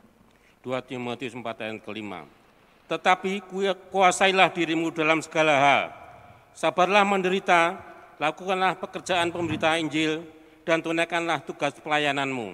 2 0.61 0.77
Timotius 0.85 1.33
4 1.33 1.41
ayat 1.41 1.81
kelima. 1.81 2.25
Tetapi 2.85 3.45
kuasailah 3.89 4.53
dirimu 4.53 4.93
dalam 4.93 5.25
segala 5.25 5.53
hal. 5.57 5.83
Sabarlah 6.53 7.05
menderita, 7.05 7.77
lakukanlah 8.21 8.77
pekerjaan 8.77 9.33
pemberita 9.33 9.73
Injil, 9.77 10.21
dan 10.69 10.85
tunaikanlah 10.85 11.41
tugas 11.41 11.73
pelayananmu. 11.81 12.53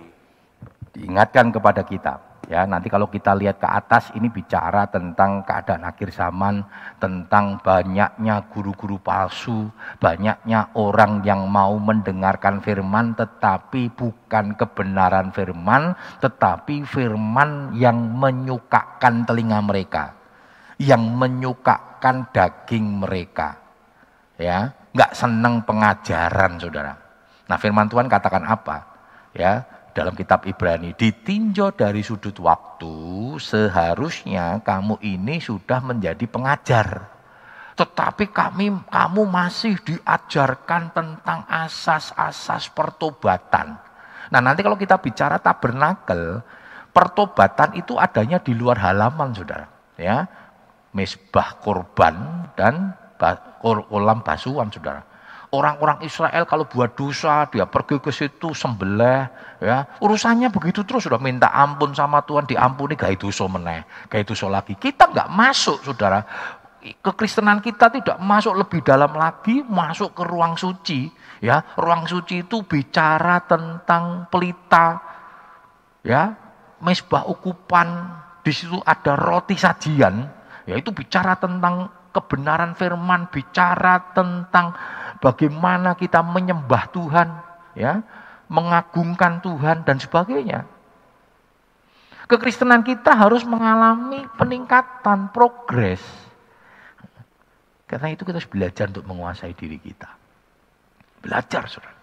Diingatkan 0.96 1.52
kepada 1.52 1.84
kita, 1.84 2.16
Ya, 2.46 2.62
nanti 2.70 2.94
kalau 2.94 3.10
kita 3.10 3.34
lihat 3.34 3.58
ke 3.58 3.66
atas 3.66 4.14
ini 4.14 4.30
bicara 4.30 4.86
tentang 4.86 5.42
keadaan 5.42 5.82
akhir 5.82 6.14
zaman, 6.14 6.62
tentang 7.02 7.58
banyaknya 7.58 8.46
guru-guru 8.54 9.02
palsu, 9.02 9.66
banyaknya 9.98 10.70
orang 10.78 11.26
yang 11.26 11.50
mau 11.50 11.74
mendengarkan 11.82 12.62
firman 12.62 13.18
tetapi 13.18 13.90
bukan 13.98 14.54
kebenaran 14.54 15.34
firman, 15.34 15.98
tetapi 16.22 16.86
firman 16.86 17.74
yang 17.74 17.98
menyukakan 18.14 19.26
telinga 19.26 19.66
mereka, 19.66 20.14
yang 20.78 21.02
menyukakan 21.18 22.30
daging 22.30 23.02
mereka. 23.02 23.58
Ya, 24.38 24.70
nggak 24.94 25.18
senang 25.18 25.66
pengajaran, 25.66 26.62
Saudara. 26.62 27.05
Nah, 27.46 27.58
firman 27.62 27.86
Tuhan 27.86 28.10
katakan 28.10 28.42
apa? 28.46 28.86
Ya, 29.36 29.66
dalam 29.96 30.12
kitab 30.12 30.44
Ibrani 30.44 30.92
ditinjau 30.92 31.72
dari 31.72 32.04
sudut 32.04 32.36
waktu 32.44 33.40
seharusnya 33.40 34.60
kamu 34.60 35.00
ini 35.00 35.40
sudah 35.40 35.80
menjadi 35.80 36.28
pengajar. 36.28 37.16
Tetapi 37.80 38.32
kami 38.32 38.76
kamu 38.92 39.24
masih 39.24 39.80
diajarkan 39.80 40.92
tentang 40.92 41.48
asas-asas 41.48 42.72
pertobatan. 42.76 43.80
Nah 44.32 44.40
nanti 44.44 44.64
kalau 44.64 44.76
kita 44.76 45.00
bicara 45.00 45.40
tabernakel 45.40 46.44
pertobatan 46.92 47.76
itu 47.80 47.96
adanya 47.96 48.40
di 48.40 48.52
luar 48.52 48.80
halaman 48.80 49.32
saudara. 49.32 49.68
Ya 49.96 50.28
mesbah 50.96 51.60
korban 51.60 52.48
dan 52.56 52.96
kolam 53.64 54.24
basuhan 54.24 54.72
saudara 54.72 55.04
Orang-orang 55.56 56.04
Israel 56.04 56.44
kalau 56.44 56.68
buat 56.68 57.00
dosa, 57.00 57.48
dia 57.48 57.64
pergi 57.64 58.04
ke 58.04 58.12
situ 58.12 58.52
sembelih, 58.52 59.32
ya. 59.64 59.88
Urusannya 60.04 60.52
begitu 60.52 60.84
terus 60.84 61.08
sudah 61.08 61.16
minta 61.16 61.48
ampun 61.56 61.96
sama 61.96 62.20
Tuhan, 62.28 62.44
diampuni 62.44 63.00
gak 63.00 63.16
dosa 63.16 63.48
meneh, 63.48 63.88
gak 64.12 64.28
dosa 64.28 64.52
lagi. 64.52 64.76
Kita 64.76 65.08
nggak 65.08 65.32
masuk, 65.32 65.80
Saudara. 65.80 66.20
Kekristenan 66.84 67.64
kita 67.64 67.90
tidak 67.90 68.20
masuk 68.20 68.54
lebih 68.60 68.84
dalam 68.84 69.16
lagi, 69.16 69.64
masuk 69.64 70.12
ke 70.14 70.24
ruang 70.28 70.60
suci, 70.60 71.08
ya. 71.40 71.64
Ruang 71.80 72.04
suci 72.04 72.44
itu 72.44 72.62
bicara 72.68 73.40
tentang 73.48 74.28
pelita, 74.28 75.00
ya, 76.04 76.36
mesbah 76.84 77.26
ukupan, 77.26 77.88
di 78.46 78.54
situ 78.54 78.78
ada 78.86 79.18
roti 79.18 79.58
sajian, 79.58 80.22
ya 80.70 80.78
itu 80.78 80.94
bicara 80.94 81.34
tentang 81.42 81.90
kebenaran 82.14 82.78
firman, 82.78 83.28
bicara 83.34 84.14
tentang 84.14 84.72
bagaimana 85.20 85.96
kita 85.96 86.24
menyembah 86.24 86.92
Tuhan, 86.92 87.28
ya, 87.78 88.02
mengagungkan 88.48 89.42
Tuhan 89.42 89.84
dan 89.84 89.98
sebagainya. 89.98 90.66
Kekristenan 92.26 92.82
kita 92.82 93.14
harus 93.14 93.46
mengalami 93.46 94.26
peningkatan, 94.34 95.30
progres. 95.30 96.02
Karena 97.86 98.10
itu 98.10 98.26
kita 98.26 98.42
harus 98.42 98.50
belajar 98.50 98.90
untuk 98.90 99.06
menguasai 99.06 99.54
diri 99.54 99.78
kita. 99.78 100.10
Belajar, 101.22 101.70
saudara. 101.70 101.94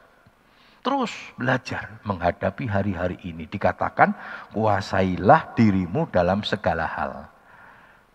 Terus 0.82 1.10
belajar 1.34 1.98
menghadapi 2.06 2.70
hari-hari 2.70 3.18
ini. 3.26 3.50
Dikatakan, 3.50 4.14
kuasailah 4.54 5.58
dirimu 5.58 6.06
dalam 6.10 6.46
segala 6.46 6.86
hal. 6.86 7.26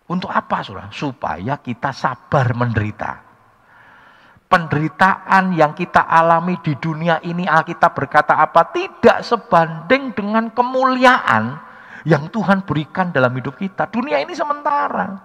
Untuk 0.07 0.31
apa, 0.31 0.63
saudara? 0.63 0.87
Supaya 0.95 1.59
kita 1.59 1.91
sabar 1.91 2.55
menderita 2.55 3.26
penderitaan 4.47 5.51
yang 5.53 5.75
kita 5.75 6.07
alami 6.07 6.57
di 6.63 6.73
dunia 6.79 7.19
ini 7.23 7.43
Alkitab 7.43 7.91
berkata 7.93 8.39
apa? 8.39 8.71
Tidak 8.71 9.19
sebanding 9.23 10.15
dengan 10.15 10.51
kemuliaan 10.55 11.59
yang 12.07 12.31
Tuhan 12.31 12.63
berikan 12.63 13.11
dalam 13.11 13.35
hidup 13.35 13.59
kita. 13.59 13.91
Dunia 13.91 14.23
ini 14.23 14.31
sementara. 14.31 15.19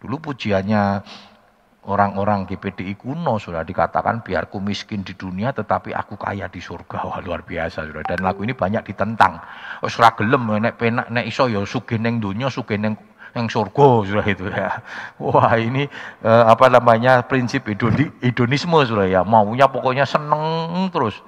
Dulu 0.00 0.16
pujiannya 0.20 0.82
orang-orang 1.84 2.48
GPDI 2.48 2.96
kuno 2.96 3.36
sudah 3.36 3.60
dikatakan 3.60 4.24
biarku 4.24 4.56
miskin 4.60 5.04
di 5.04 5.12
dunia 5.12 5.52
tetapi 5.52 5.92
aku 5.92 6.16
kaya 6.16 6.48
di 6.48 6.60
surga. 6.60 7.04
Wah 7.04 7.20
luar 7.20 7.44
biasa 7.44 7.84
sudah. 7.84 8.04
Dan 8.08 8.24
lagu 8.24 8.40
ini 8.44 8.56
banyak 8.56 8.88
ditentang. 8.88 9.40
Oh 9.84 9.88
gelem 9.88 10.48
nek 10.60 10.80
penak 10.80 11.12
nek 11.12 11.24
iso 11.28 11.48
ya 11.48 11.60
sugih 11.68 12.00
ning 12.00 12.20
ning 12.20 12.96
yang 13.34 13.50
surga 13.50 13.88
sudah 14.06 14.26
itu 14.26 14.46
ya. 14.48 14.80
Wah 15.18 15.54
ini 15.58 15.90
eh, 16.22 16.44
apa 16.46 16.70
namanya 16.70 17.26
prinsip 17.26 17.66
hedoni, 17.66 18.08
hedonisme 18.22 18.78
sudah 18.86 19.06
ya. 19.10 19.20
Maunya 19.26 19.66
pokoknya 19.66 20.06
seneng 20.06 20.42
terus. 20.94 21.18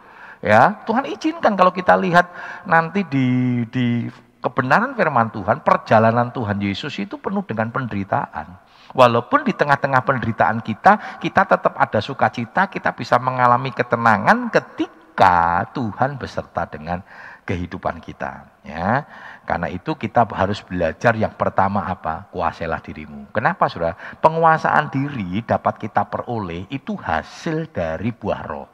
Ya 0.40 0.84
Tuhan 0.86 1.10
izinkan 1.10 1.58
kalau 1.58 1.74
kita 1.74 1.98
lihat 1.98 2.30
nanti 2.68 3.02
di 3.08 3.26
di 3.68 4.06
kebenaran 4.46 4.94
firman 4.94 5.34
Tuhan, 5.34 5.66
perjalanan 5.66 6.30
Tuhan 6.30 6.62
Yesus 6.62 6.94
itu 7.02 7.18
penuh 7.18 7.42
dengan 7.42 7.74
penderitaan. 7.74 8.62
Walaupun 8.94 9.42
di 9.42 9.52
tengah-tengah 9.52 10.06
penderitaan 10.06 10.62
kita, 10.62 11.18
kita 11.18 11.42
tetap 11.44 11.74
ada 11.74 11.98
sukacita, 11.98 12.70
kita 12.70 12.94
bisa 12.94 13.18
mengalami 13.18 13.74
ketenangan 13.74 14.46
ketika 14.54 15.66
Tuhan 15.74 16.16
beserta 16.16 16.70
dengan 16.70 17.02
kehidupan 17.42 17.98
kita. 17.98 18.46
Ya, 18.62 19.04
karena 19.46 19.70
itu 19.70 19.94
kita 19.94 20.26
harus 20.34 20.58
belajar 20.66 21.14
yang 21.14 21.30
pertama 21.38 21.86
apa? 21.86 22.26
Kuasailah 22.34 22.82
dirimu. 22.82 23.30
Kenapa 23.30 23.70
saudara? 23.70 23.94
Penguasaan 24.18 24.90
diri 24.90 25.38
dapat 25.46 25.78
kita 25.78 26.02
peroleh 26.10 26.66
itu 26.66 26.98
hasil 26.98 27.70
dari 27.70 28.10
buah 28.10 28.42
roh. 28.42 28.68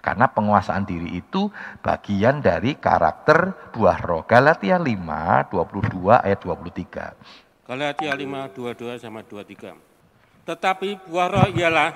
Karena 0.00 0.24
penguasaan 0.24 0.88
diri 0.88 1.20
itu 1.20 1.52
bagian 1.84 2.40
dari 2.40 2.80
karakter 2.80 3.72
buah 3.76 4.00
roh. 4.00 4.24
Galatia 4.24 4.80
5, 4.80 5.52
22 5.52 6.16
ayat 6.16 6.40
23. 6.40 7.68
Galatia 7.68 8.12
5, 8.16 8.56
22 8.56 9.04
sama 9.04 9.20
23. 9.20 9.76
Tetapi 10.48 11.04
buah 11.04 11.28
roh 11.28 11.48
ialah 11.52 11.90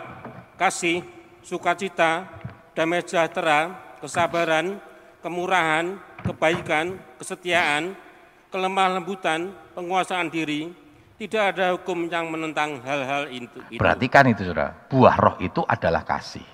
kasih, 0.60 1.00
sukacita, 1.40 2.28
damai 2.76 3.00
sejahtera, 3.04 3.72
kesabaran, 4.04 4.80
kemurahan, 5.20 5.96
kebaikan, 6.24 6.96
kesetiaan, 7.20 8.07
kelemah 8.48 9.00
lembutan, 9.00 9.52
penguasaan 9.76 10.32
diri, 10.32 10.72
tidak 11.20 11.56
ada 11.56 11.76
hukum 11.76 12.08
yang 12.08 12.32
menentang 12.32 12.80
hal-hal 12.82 13.28
itu. 13.28 13.58
Perhatikan 13.76 14.30
itu 14.32 14.48
saudara, 14.48 14.72
buah 14.88 15.16
roh 15.16 15.36
itu 15.42 15.60
adalah 15.66 16.02
kasih. 16.04 16.46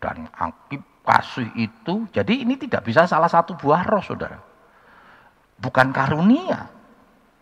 Dan 0.00 0.30
akib 0.32 0.80
kasih 1.04 1.50
itu, 1.60 2.08
jadi 2.14 2.46
ini 2.46 2.56
tidak 2.56 2.88
bisa 2.88 3.04
salah 3.04 3.28
satu 3.28 3.52
buah 3.58 3.84
roh 3.84 4.00
saudara. 4.00 4.40
Bukan 5.60 5.92
karunia, 5.92 6.72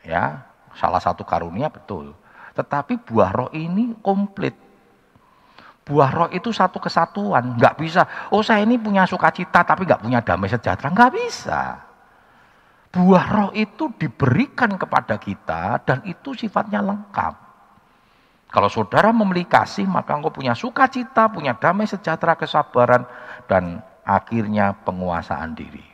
ya 0.02 0.42
salah 0.74 0.98
satu 0.98 1.22
karunia 1.22 1.70
betul. 1.70 2.18
Tetapi 2.58 2.98
buah 3.06 3.30
roh 3.30 3.50
ini 3.54 3.94
komplit. 4.02 4.58
Buah 5.86 6.10
roh 6.10 6.28
itu 6.34 6.50
satu 6.50 6.82
kesatuan, 6.82 7.54
nggak 7.56 7.78
bisa. 7.78 8.02
Oh 8.34 8.42
saya 8.42 8.66
ini 8.66 8.76
punya 8.76 9.06
sukacita 9.06 9.62
tapi 9.62 9.86
nggak 9.86 10.02
punya 10.02 10.18
damai 10.20 10.50
sejahtera, 10.50 10.90
nggak 10.90 11.12
bisa. 11.14 11.87
Buah 12.88 13.26
roh 13.28 13.50
itu 13.52 13.92
diberikan 14.00 14.80
kepada 14.80 15.20
kita 15.20 15.84
dan 15.84 16.00
itu 16.08 16.32
sifatnya 16.32 16.80
lengkap. 16.80 17.34
Kalau 18.48 18.72
saudara 18.72 19.12
memiliki 19.12 19.52
kasih, 19.52 19.84
maka 19.84 20.16
engkau 20.16 20.32
punya 20.32 20.56
sukacita, 20.56 21.28
punya 21.28 21.52
damai 21.52 21.84
sejahtera, 21.84 22.32
kesabaran, 22.32 23.04
dan 23.44 23.84
akhirnya 24.08 24.72
penguasaan 24.88 25.52
diri. 25.52 25.84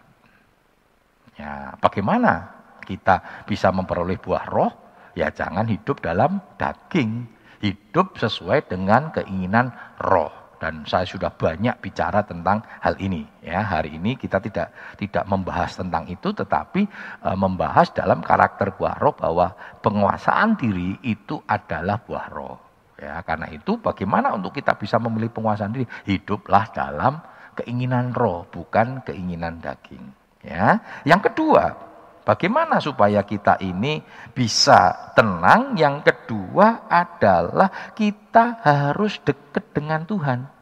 Ya, 1.35 1.75
bagaimana 1.83 2.55
kita 2.87 3.43
bisa 3.43 3.75
memperoleh 3.75 4.23
buah 4.23 4.47
roh? 4.47 4.71
Ya 5.19 5.35
jangan 5.35 5.67
hidup 5.67 5.99
dalam 5.99 6.39
daging, 6.55 7.27
hidup 7.59 8.15
sesuai 8.23 8.71
dengan 8.71 9.11
keinginan 9.11 9.75
roh 9.99 10.44
dan 10.59 10.83
saya 10.89 11.07
sudah 11.07 11.31
banyak 11.33 11.77
bicara 11.81 12.25
tentang 12.25 12.63
hal 12.81 12.95
ini 12.99 13.23
ya. 13.45 13.63
Hari 13.63 13.97
ini 13.99 14.19
kita 14.19 14.41
tidak 14.43 14.75
tidak 14.99 15.25
membahas 15.29 15.77
tentang 15.77 16.09
itu 16.11 16.33
tetapi 16.33 16.83
e, 17.23 17.31
membahas 17.35 17.91
dalam 17.95 18.25
karakter 18.25 18.75
buah 18.75 18.97
roh 18.99 19.15
bahwa 19.15 19.55
penguasaan 19.81 20.59
diri 20.59 20.99
itu 21.07 21.41
adalah 21.47 22.01
buah 22.03 22.27
roh 22.33 22.59
ya. 22.99 23.23
Karena 23.23 23.51
itu 23.51 23.79
bagaimana 23.79 24.35
untuk 24.35 24.55
kita 24.57 24.75
bisa 24.75 24.99
memilih 24.99 25.31
penguasaan 25.31 25.73
diri? 25.75 25.87
Hiduplah 26.09 26.71
dalam 26.75 27.21
keinginan 27.55 28.11
roh 28.11 28.47
bukan 28.51 29.03
keinginan 29.07 29.63
daging 29.63 30.05
ya. 30.43 30.79
Yang 31.07 31.33
kedua 31.33 31.94
Bagaimana 32.25 32.81
supaya 32.81 33.21
kita 33.21 33.61
ini 33.61 34.01
bisa 34.33 35.13
tenang? 35.13 35.77
Yang 35.77 36.09
kedua 36.09 36.89
adalah 36.89 37.93
kita 37.93 38.65
harus 38.65 39.21
dekat 39.21 39.77
dengan 39.77 40.09
Tuhan. 40.09 40.55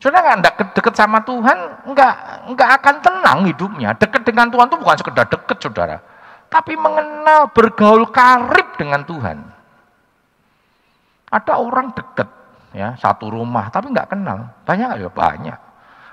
Saudara 0.00 0.36
nggak 0.36 0.76
dekat 0.76 0.94
sama 0.96 1.20
Tuhan, 1.24 1.88
nggak 1.92 2.14
nggak 2.52 2.70
akan 2.80 2.96
tenang 3.04 3.38
hidupnya. 3.48 3.92
Dekat 3.96 4.24
dengan 4.24 4.48
Tuhan 4.48 4.68
itu 4.68 4.76
bukan 4.80 4.96
sekedar 4.96 5.26
dekat, 5.28 5.56
saudara, 5.60 5.96
tapi 6.52 6.76
mengenal 6.76 7.48
bergaul 7.52 8.08
karib 8.12 8.76
dengan 8.76 9.04
Tuhan. 9.04 9.40
Ada 11.32 11.58
orang 11.58 11.96
dekat, 11.96 12.28
ya 12.76 12.96
satu 12.96 13.28
rumah, 13.32 13.72
tapi 13.72 13.92
nggak 13.92 14.08
kenal. 14.12 14.52
Banyak 14.64 15.00
ya 15.00 15.10
banyak. 15.12 15.58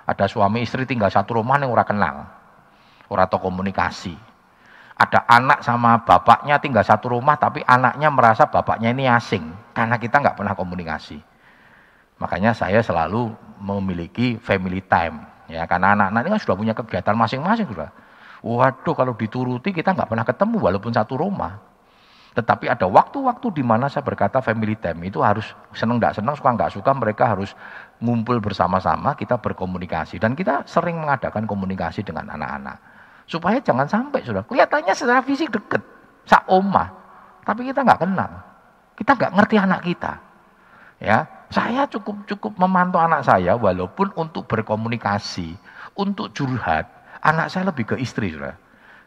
Ada 0.03 0.25
suami 0.27 0.63
istri 0.63 0.83
tinggal 0.83 1.11
satu 1.11 1.39
rumah 1.39 1.59
yang 1.59 1.71
orang 1.71 1.87
kenal, 1.87 2.15
orang 3.09 3.25
atau 3.27 3.39
komunikasi. 3.41 4.15
Ada 4.93 5.25
anak 5.25 5.65
sama 5.65 6.05
bapaknya 6.05 6.61
tinggal 6.61 6.85
satu 6.85 7.17
rumah, 7.17 7.35
tapi 7.35 7.65
anaknya 7.65 8.13
merasa 8.13 8.45
bapaknya 8.45 8.93
ini 8.93 9.09
asing 9.09 9.49
karena 9.73 9.97
kita 9.97 10.21
nggak 10.21 10.37
pernah 10.37 10.53
komunikasi. 10.53 11.17
Makanya 12.21 12.53
saya 12.53 12.79
selalu 12.85 13.33
memiliki 13.57 14.37
family 14.37 14.85
time 14.85 15.25
ya 15.49 15.65
karena 15.67 15.97
anak-anak 15.97 16.21
ini 16.23 16.29
kan 16.37 16.41
sudah 16.41 16.55
punya 16.55 16.73
kegiatan 16.77 17.15
masing-masing 17.17 17.67
sudah. 17.67 17.89
Waduh 18.43 18.95
kalau 18.95 19.17
dituruti 19.17 19.73
kita 19.73 19.95
nggak 19.95 20.07
pernah 20.07 20.23
ketemu 20.27 20.57
walaupun 20.61 20.93
satu 20.93 21.17
rumah. 21.17 21.57
Tetapi 22.33 22.65
ada 22.65 22.89
waktu-waktu 22.89 23.61
di 23.61 23.61
mana 23.61 23.89
saya 23.89 24.01
berkata 24.01 24.41
family 24.41 24.73
time 24.73 25.05
itu 25.05 25.21
harus 25.21 25.53
senang 25.73 26.01
nggak 26.01 26.17
senang, 26.17 26.33
suka 26.33 26.49
nggak 26.49 26.71
suka 26.73 26.91
mereka 26.97 27.29
harus 27.29 27.53
ngumpul 28.01 28.41
bersama-sama, 28.41 29.13
kita 29.13 29.37
berkomunikasi 29.37 30.17
dan 30.17 30.33
kita 30.33 30.65
sering 30.65 30.97
mengadakan 30.97 31.45
komunikasi 31.45 32.01
dengan 32.01 32.33
anak-anak 32.33 32.92
supaya 33.33 33.57
jangan 33.57 33.89
sampai 33.89 34.21
sudah 34.21 34.45
kelihatannya 34.45 34.93
secara 34.93 35.25
fisik 35.25 35.49
deket, 35.49 35.81
sak 36.29 36.45
oma, 36.45 36.93
tapi 37.41 37.65
kita 37.65 37.81
nggak 37.81 38.05
kenal, 38.05 38.31
kita 38.93 39.11
nggak 39.17 39.31
ngerti 39.33 39.55
anak 39.57 39.81
kita, 39.81 40.13
ya 41.01 41.25
saya 41.49 41.89
cukup 41.89 42.29
cukup 42.29 42.57
memantau 42.61 43.01
anak 43.01 43.25
saya 43.25 43.57
walaupun 43.57 44.13
untuk 44.13 44.45
berkomunikasi, 44.45 45.57
untuk 45.97 46.29
curhat, 46.33 46.85
anak 47.25 47.49
saya 47.49 47.73
lebih 47.73 47.93
ke 47.93 47.95
istri 47.97 48.33
sudah. 48.33 48.53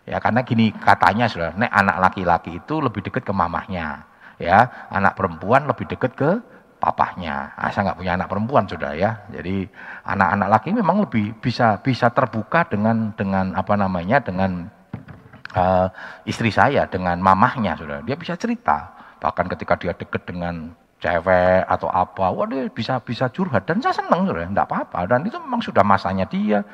Ya 0.07 0.23
karena 0.23 0.47
gini 0.47 0.71
katanya 0.71 1.27
sudah, 1.27 1.51
nek 1.59 1.67
anak 1.67 1.99
laki-laki 1.99 2.62
itu 2.62 2.79
lebih 2.79 3.03
dekat 3.03 3.27
ke 3.27 3.35
mamahnya, 3.35 4.07
ya 4.39 4.87
anak 4.95 5.19
perempuan 5.19 5.67
lebih 5.67 5.91
dekat 5.91 6.15
ke 6.15 6.31
papahnya. 6.77 7.57
Ah, 7.57 7.73
saya 7.73 7.91
nggak 7.91 7.99
punya 7.99 8.12
anak 8.17 8.29
perempuan 8.29 8.65
sudah 8.69 8.93
ya. 8.95 9.27
Jadi 9.33 9.67
anak-anak 10.07 10.49
laki 10.49 10.69
memang 10.77 11.03
lebih 11.05 11.37
bisa 11.41 11.81
bisa 11.81 12.12
terbuka 12.12 12.69
dengan 12.69 13.12
dengan 13.17 13.57
apa 13.57 13.75
namanya 13.75 14.21
dengan 14.21 14.69
uh, 15.57 15.89
istri 16.29 16.53
saya 16.53 16.85
dengan 16.87 17.19
mamahnya 17.19 17.75
sudah. 17.77 18.05
Dia 18.05 18.15
bisa 18.15 18.37
cerita. 18.37 18.93
Bahkan 19.19 19.47
ketika 19.57 19.75
dia 19.81 19.93
dekat 19.97 20.29
dengan 20.29 20.77
cewek 21.01 21.69
atau 21.69 21.89
apa, 21.93 22.33
waduh 22.33 22.69
bisa 22.73 23.01
bisa 23.05 23.29
curhat 23.29 23.69
dan 23.69 23.85
saya 23.85 24.01
senang 24.01 24.25
sudah, 24.25 24.49
enggak 24.49 24.65
apa-apa 24.65 25.05
dan 25.05 25.21
itu 25.29 25.37
memang 25.37 25.61
sudah 25.61 25.85
masanya 25.85 26.25
dia, 26.25 26.65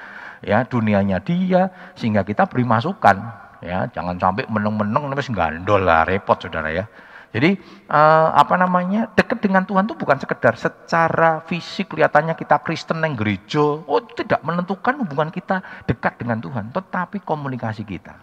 ya 0.47 0.63
dunianya 0.63 1.19
dia, 1.23 1.71
sehingga 1.99 2.23
kita 2.23 2.47
beri 2.47 2.63
masukan, 2.63 3.19
ya 3.63 3.91
jangan 3.91 4.15
sampai 4.23 4.47
meneng-meneng 4.47 5.11
terus 5.15 5.31
gandol 5.35 5.83
lah, 5.83 6.07
repot 6.07 6.39
saudara 6.39 6.71
ya. 6.71 6.87
Jadi 7.33 7.57
eh, 7.89 8.29
apa 8.37 8.55
namanya 8.61 9.09
dekat 9.17 9.41
dengan 9.41 9.65
Tuhan 9.65 9.89
itu 9.89 9.97
bukan 9.97 10.21
sekedar 10.21 10.53
secara 10.61 11.41
fisik 11.49 11.97
kelihatannya 11.97 12.37
kita 12.37 12.61
Kristen 12.61 13.01
yang 13.01 13.17
gereja, 13.17 13.81
oh 13.89 14.05
tidak 14.13 14.45
menentukan 14.45 15.01
hubungan 15.01 15.33
kita 15.33 15.65
dekat 15.89 16.21
dengan 16.21 16.45
Tuhan, 16.45 16.69
tetapi 16.77 17.25
komunikasi 17.25 17.89
kita. 17.89 18.21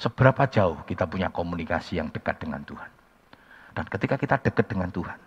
Seberapa 0.00 0.48
jauh 0.48 0.80
kita 0.88 1.04
punya 1.04 1.28
komunikasi 1.28 2.00
yang 2.00 2.08
dekat 2.08 2.40
dengan 2.40 2.64
Tuhan. 2.64 2.88
Dan 3.76 3.84
ketika 3.84 4.16
kita 4.16 4.40
dekat 4.40 4.72
dengan 4.72 4.88
Tuhan, 4.88 5.20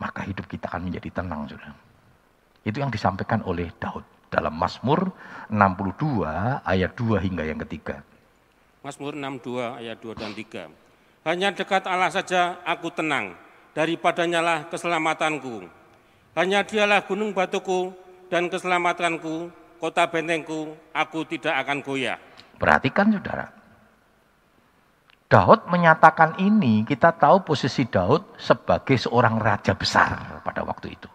maka 0.00 0.24
hidup 0.24 0.48
kita 0.48 0.72
akan 0.72 0.88
menjadi 0.88 1.20
tenang, 1.20 1.44
saudara. 1.44 1.76
Itu 2.64 2.80
yang 2.80 2.88
disampaikan 2.88 3.44
oleh 3.44 3.68
Daud 3.76 4.02
dalam 4.32 4.56
Mazmur 4.56 5.12
62 5.52 6.24
ayat 6.64 6.96
2 6.96 7.20
hingga 7.20 7.44
yang 7.44 7.60
ketiga. 7.68 8.00
Mazmur 8.80 9.12
62 9.12 9.78
ayat 9.84 10.00
2 10.00 10.16
dan 10.16 10.32
3. 10.32 10.81
Hanya 11.22 11.54
dekat 11.54 11.86
Allah 11.86 12.10
saja 12.10 12.58
aku 12.66 12.90
tenang, 12.90 13.38
daripadanya 13.78 14.42
lah 14.42 14.58
keselamatanku. 14.66 15.70
Hanya 16.34 16.66
dialah 16.66 17.06
gunung 17.06 17.30
batuku 17.30 17.94
dan 18.26 18.50
keselamatanku, 18.50 19.46
kota 19.78 20.02
bentengku, 20.10 20.74
aku 20.90 21.22
tidak 21.30 21.62
akan 21.62 21.78
goyah. 21.78 22.18
Perhatikan 22.58 23.14
saudara, 23.14 23.54
Daud 25.30 25.70
menyatakan 25.70 26.36
ini, 26.42 26.82
kita 26.82 27.14
tahu 27.14 27.46
posisi 27.46 27.86
Daud 27.86 28.34
sebagai 28.36 28.98
seorang 28.98 29.38
raja 29.38 29.78
besar 29.78 30.42
pada 30.42 30.66
waktu 30.66 30.92
itu. 30.92 31.08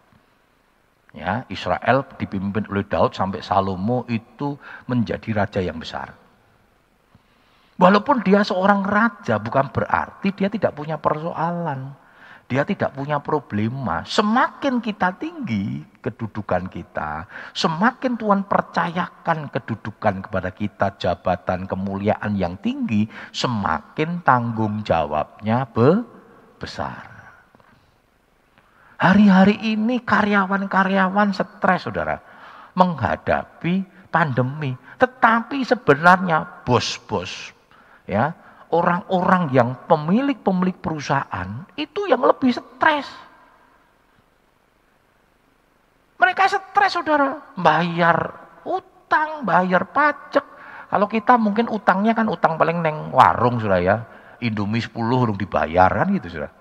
Ya, 1.13 1.43
Israel 1.51 2.07
dipimpin 2.15 2.63
oleh 2.71 2.87
Daud 2.87 3.11
sampai 3.11 3.43
Salomo 3.43 4.07
itu 4.07 4.55
menjadi 4.87 5.29
raja 5.35 5.59
yang 5.59 5.77
besar. 5.81 6.15
Walaupun 7.77 8.25
dia 8.25 8.41
seorang 8.41 8.81
raja, 8.81 9.37
bukan 9.37 9.69
berarti 9.69 10.33
dia 10.33 10.49
tidak 10.49 10.73
punya 10.73 10.97
persoalan. 10.97 11.93
Dia 12.47 12.63
tidak 12.63 12.95
punya 12.95 13.19
problema. 13.19 14.07
Semakin 14.07 14.79
kita 14.79 15.13
tinggi 15.19 15.83
kedudukan 15.99 16.71
kita, 16.71 17.27
semakin 17.51 18.15
Tuhan 18.15 18.47
percayakan 18.47 19.51
kedudukan 19.51 20.23
kepada 20.23 20.49
kita, 20.55 20.95
jabatan 20.95 21.67
kemuliaan 21.67 22.39
yang 22.39 22.55
tinggi, 22.63 23.05
semakin 23.35 24.23
tanggung 24.23 24.79
jawabnya 24.81 25.67
besar. 26.55 27.03
Hari-hari 28.97 29.77
ini 29.77 30.01
karyawan-karyawan 30.01 31.35
stres, 31.35 31.85
saudara, 31.85 32.17
menghadapi 32.73 33.83
pandemi. 34.09 34.73
Tetapi 34.97 35.61
sebenarnya 35.67 36.63
bos-bos, 36.63 37.51
ya 38.07 38.33
orang-orang 38.71 39.51
yang 39.55 39.69
pemilik-pemilik 39.87 40.75
perusahaan 40.79 41.67
itu 41.79 42.07
yang 42.09 42.23
lebih 42.23 42.51
stres. 42.51 43.07
Mereka 46.17 46.49
stres, 46.49 46.97
saudara, 46.97 47.53
bayar 47.55 48.17
utang, 48.65 49.45
bayar 49.45 49.85
pajak. 49.93 50.43
Kalau 50.87 51.05
kita 51.05 51.37
mungkin 51.37 51.69
utangnya 51.69 52.17
kan 52.17 52.25
utang 52.27 52.57
paling 52.57 52.81
neng 52.81 53.13
warung, 53.13 53.61
saudara 53.61 53.79
ya. 53.79 53.95
Indomie 54.41 54.81
10 54.81 54.93
belum 54.97 55.37
dibayar 55.37 55.87
kan 55.87 56.07
gitu, 56.09 56.27
saudara. 56.27 56.51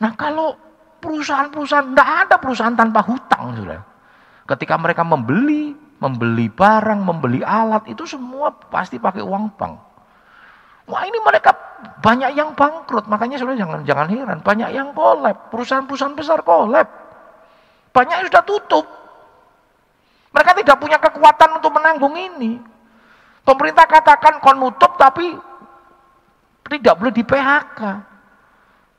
Nah 0.00 0.10
kalau 0.16 0.56
perusahaan-perusahaan, 1.04 1.92
tidak 1.92 2.10
ada 2.26 2.36
perusahaan 2.40 2.74
tanpa 2.74 3.04
hutang, 3.04 3.60
sudah. 3.60 3.80
Ketika 4.48 4.74
mereka 4.80 5.04
membeli, 5.04 5.76
membeli 6.00 6.48
barang, 6.48 7.00
membeli 7.04 7.44
alat, 7.44 7.84
itu 7.88 8.08
semua 8.08 8.52
pasti 8.52 8.96
pakai 8.96 9.20
uang 9.20 9.52
bank. 9.56 9.93
Wah 10.84 11.02
ini 11.08 11.16
mereka 11.24 11.56
banyak 12.04 12.36
yang 12.36 12.52
bangkrut, 12.52 13.08
makanya 13.08 13.40
sudah 13.40 13.56
jangan 13.56 13.80
jangan 13.88 14.08
heran, 14.12 14.38
banyak 14.44 14.68
yang 14.76 14.92
kolab, 14.92 15.48
perusahaan-perusahaan 15.48 16.12
besar 16.12 16.44
kolab, 16.44 16.84
banyak 17.96 18.14
yang 18.20 18.28
sudah 18.28 18.44
tutup. 18.44 18.86
Mereka 20.34 20.50
tidak 20.60 20.76
punya 20.82 20.98
kekuatan 21.00 21.62
untuk 21.62 21.72
menanggung 21.72 22.12
ini. 22.18 22.58
Pemerintah 23.44 23.86
katakan 23.86 24.42
kon 24.42 24.58
nutup 24.60 24.98
tapi 24.98 25.32
tidak 26.68 26.94
boleh 26.98 27.12
di 27.14 27.24
PHK. 27.24 27.80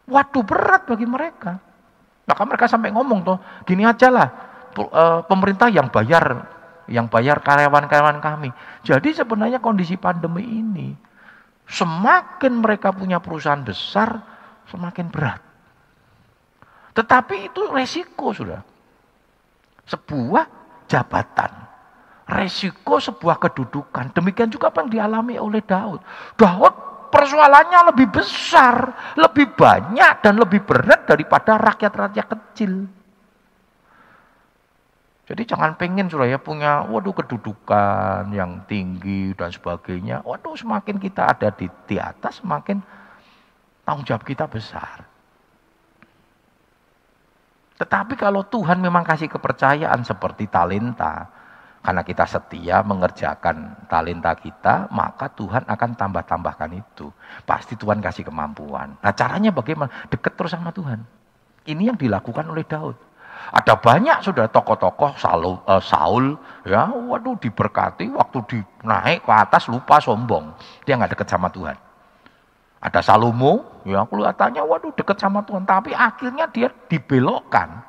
Waduh 0.06 0.46
berat 0.46 0.86
bagi 0.90 1.06
mereka. 1.06 1.60
Maka 2.26 2.42
mereka 2.46 2.66
sampai 2.66 2.90
ngomong 2.90 3.22
tuh, 3.22 3.38
gini 3.70 3.86
aja 3.86 4.10
lah, 4.10 4.28
eh, 4.74 5.20
pemerintah 5.30 5.70
yang 5.70 5.94
bayar, 5.94 6.50
yang 6.90 7.06
bayar 7.06 7.38
karyawan-karyawan 7.42 8.18
kami. 8.18 8.50
Jadi 8.82 9.14
sebenarnya 9.14 9.62
kondisi 9.62 9.94
pandemi 9.94 10.42
ini, 10.42 10.98
semakin 11.70 12.62
mereka 12.62 12.94
punya 12.94 13.18
perusahaan 13.18 13.62
besar, 13.62 14.22
semakin 14.70 15.08
berat. 15.10 15.42
Tetapi 16.96 17.52
itu 17.52 17.62
resiko 17.70 18.32
sudah. 18.32 18.62
Sebuah 19.86 20.46
jabatan. 20.88 21.52
Resiko 22.26 22.98
sebuah 22.98 23.38
kedudukan. 23.38 24.10
Demikian 24.16 24.50
juga 24.50 24.74
apa 24.74 24.82
yang 24.82 24.90
dialami 24.90 25.38
oleh 25.38 25.62
Daud. 25.62 26.02
Daud 26.34 26.74
persoalannya 27.14 27.94
lebih 27.94 28.08
besar, 28.10 28.90
lebih 29.14 29.54
banyak 29.54 30.26
dan 30.26 30.34
lebih 30.42 30.66
berat 30.66 31.06
daripada 31.06 31.62
rakyat-rakyat 31.62 32.26
kecil. 32.26 32.90
Jadi 35.26 35.42
jangan 35.50 35.74
pengen 35.74 36.06
suraya 36.06 36.38
punya 36.38 36.86
waduh 36.86 37.14
kedudukan 37.18 38.30
yang 38.30 38.62
tinggi 38.70 39.34
dan 39.34 39.50
sebagainya. 39.50 40.22
Waduh 40.22 40.54
semakin 40.54 41.02
kita 41.02 41.34
ada 41.34 41.50
di, 41.50 41.66
di 41.90 41.98
atas 41.98 42.46
semakin 42.46 42.78
tanggung 43.82 44.06
jawab 44.06 44.22
kita 44.22 44.46
besar. 44.46 45.02
Tetapi 47.76 48.14
kalau 48.16 48.46
Tuhan 48.46 48.80
memang 48.80 49.04
kasih 49.04 49.28
kepercayaan 49.28 50.06
seperti 50.06 50.48
talenta, 50.48 51.28
karena 51.86 52.02
kita 52.02 52.26
setia 52.26 52.82
mengerjakan 52.82 53.86
talenta 53.86 54.34
kita, 54.34 54.90
maka 54.90 55.30
Tuhan 55.30 55.70
akan 55.70 55.90
tambah-tambahkan 55.94 56.72
itu. 56.82 57.14
Pasti 57.46 57.78
Tuhan 57.78 58.02
kasih 58.02 58.26
kemampuan. 58.26 58.98
Nah 59.06 59.14
caranya 59.14 59.54
bagaimana? 59.54 60.10
Dekat 60.10 60.34
terus 60.34 60.50
sama 60.50 60.74
Tuhan. 60.74 61.06
Ini 61.70 61.94
yang 61.94 61.98
dilakukan 61.98 62.50
oleh 62.50 62.66
Daud. 62.66 62.98
Ada 63.56 63.78
banyak 63.80 64.20
sudah 64.26 64.50
tokoh-tokoh 64.52 65.16
Saul, 65.16 65.62
Saul, 65.80 66.36
ya, 66.68 66.92
waduh 66.92 67.40
diberkati 67.40 68.12
waktu 68.12 68.38
di 68.50 68.60
naik 68.84 69.24
ke 69.24 69.32
atas 69.32 69.70
lupa 69.72 70.02
sombong. 70.02 70.52
Dia 70.84 71.00
nggak 71.00 71.16
dekat 71.16 71.30
sama 71.30 71.48
Tuhan. 71.54 71.78
Ada 72.84 73.02
Salomo, 73.02 73.82
ya 73.88 74.06
kelihatannya 74.06 74.62
waduh 74.62 74.94
dekat 74.94 75.18
sama 75.18 75.42
Tuhan, 75.48 75.66
tapi 75.66 75.96
akhirnya 75.96 76.46
dia 76.52 76.70
dibelokkan 76.70 77.82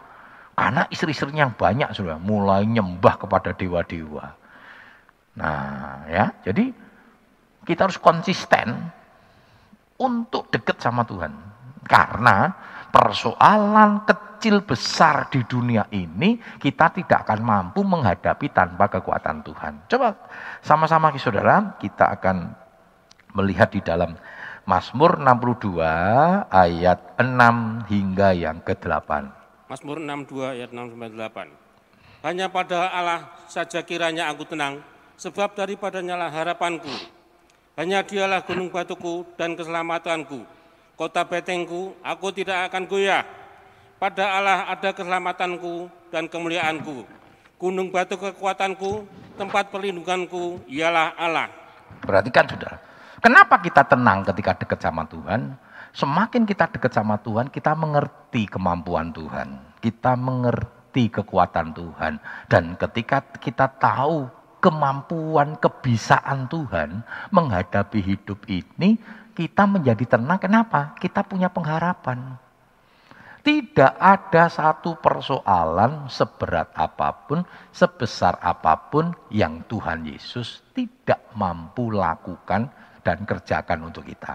karena 0.57 0.89
istri-istrinya 0.89 1.53
yang 1.53 1.55
banyak 1.55 1.93
sudah 1.93 2.17
mulai 2.17 2.65
nyembah 2.65 3.21
kepada 3.21 3.53
dewa-dewa. 3.53 4.33
Nah, 5.37 6.09
ya, 6.09 6.33
jadi 6.49 6.73
kita 7.69 7.85
harus 7.85 8.01
konsisten 8.01 8.73
untuk 10.01 10.49
dekat 10.49 10.81
sama 10.81 11.05
Tuhan. 11.05 11.29
Karena 11.85 12.57
persoalan 12.97 14.09
kecil 14.09 14.65
besar 14.65 15.29
di 15.29 15.45
dunia 15.45 15.85
ini 15.93 16.41
kita 16.57 16.97
tidak 16.97 17.29
akan 17.29 17.41
mampu 17.45 17.85
menghadapi 17.85 18.49
tanpa 18.49 18.89
kekuatan 18.89 19.45
Tuhan. 19.45 19.85
Coba 19.85 20.17
sama-sama 20.65 21.13
saudara 21.21 21.77
kita 21.77 22.17
akan 22.17 22.57
melihat 23.37 23.69
di 23.69 23.85
dalam 23.85 24.17
Mazmur 24.65 25.21
62 25.21 25.77
ayat 26.49 27.21
6 27.21 27.93
hingga 27.93 28.33
yang 28.33 28.65
ke-8. 28.65 29.11
Mazmur 29.69 30.01
62 30.01 30.57
ayat 30.57 30.71
6 30.73 30.97
sampai 30.97 31.13
8. 31.13 32.25
Hanya 32.25 32.47
pada 32.49 32.91
Allah 32.91 33.29
saja 33.47 33.85
kiranya 33.85 34.33
aku 34.33 34.49
tenang, 34.49 34.81
sebab 35.21 35.53
daripadanya 35.53 36.17
lah 36.17 36.33
harapanku. 36.33 36.91
Hanya 37.77 38.03
dialah 38.03 38.41
gunung 38.43 38.73
batuku 38.73 39.23
dan 39.37 39.53
keselamatanku. 39.53 40.56
Kota 40.97 41.29
betengku, 41.29 41.93
aku 42.01 42.33
tidak 42.33 42.73
akan 42.73 42.89
goyah. 42.89 43.21
Pada 44.01 44.41
Allah 44.41 44.65
ada 44.73 44.97
keselamatanku 44.97 45.93
dan 46.09 46.25
kemuliaanku. 46.25 47.05
Gunung 47.61 47.93
batu 47.93 48.17
kekuatanku, 48.17 49.05
tempat 49.37 49.69
perlindunganku, 49.69 50.65
ialah 50.65 51.13
Allah. 51.21 51.53
Perhatikan 52.01 52.49
saudara, 52.49 52.81
kenapa 53.21 53.61
kita 53.61 53.85
tenang 53.85 54.25
ketika 54.25 54.57
dekat 54.57 54.81
sama 54.81 55.05
Tuhan? 55.05 55.61
Semakin 55.93 56.49
kita 56.49 56.65
dekat 56.73 56.93
sama 56.97 57.21
Tuhan, 57.21 57.53
kita 57.53 57.77
mengerti 57.77 58.49
kemampuan 58.49 59.13
Tuhan. 59.13 59.61
Kita 59.85 60.17
mengerti 60.17 61.13
kekuatan 61.13 61.77
Tuhan. 61.77 62.17
Dan 62.49 62.73
ketika 62.81 63.21
kita 63.37 63.69
tahu 63.77 64.33
kemampuan, 64.65 65.61
kebisaan 65.61 66.49
Tuhan 66.49 67.05
menghadapi 67.33 68.01
hidup 68.01 68.45
ini, 68.49 68.97
kita 69.37 69.69
menjadi 69.69 70.17
tenang. 70.17 70.41
Kenapa? 70.41 70.97
Kita 70.97 71.21
punya 71.21 71.53
pengharapan. 71.53 72.41
Tidak 73.45 73.95
ada 74.01 74.51
satu 74.51 74.99
persoalan 74.99 76.11
seberat 76.11 76.75
apa 76.75 77.15
pun, 77.15 77.47
sebesar 77.71 78.43
apa 78.43 78.75
pun 78.91 79.15
yang 79.31 79.63
Tuhan 79.71 80.03
Yesus 80.03 80.67
tidak 80.75 81.31
mampu 81.39 81.95
lakukan 81.95 82.67
dan 83.07 83.23
kerjakan 83.23 83.87
untuk 83.87 84.03
kita. 84.03 84.35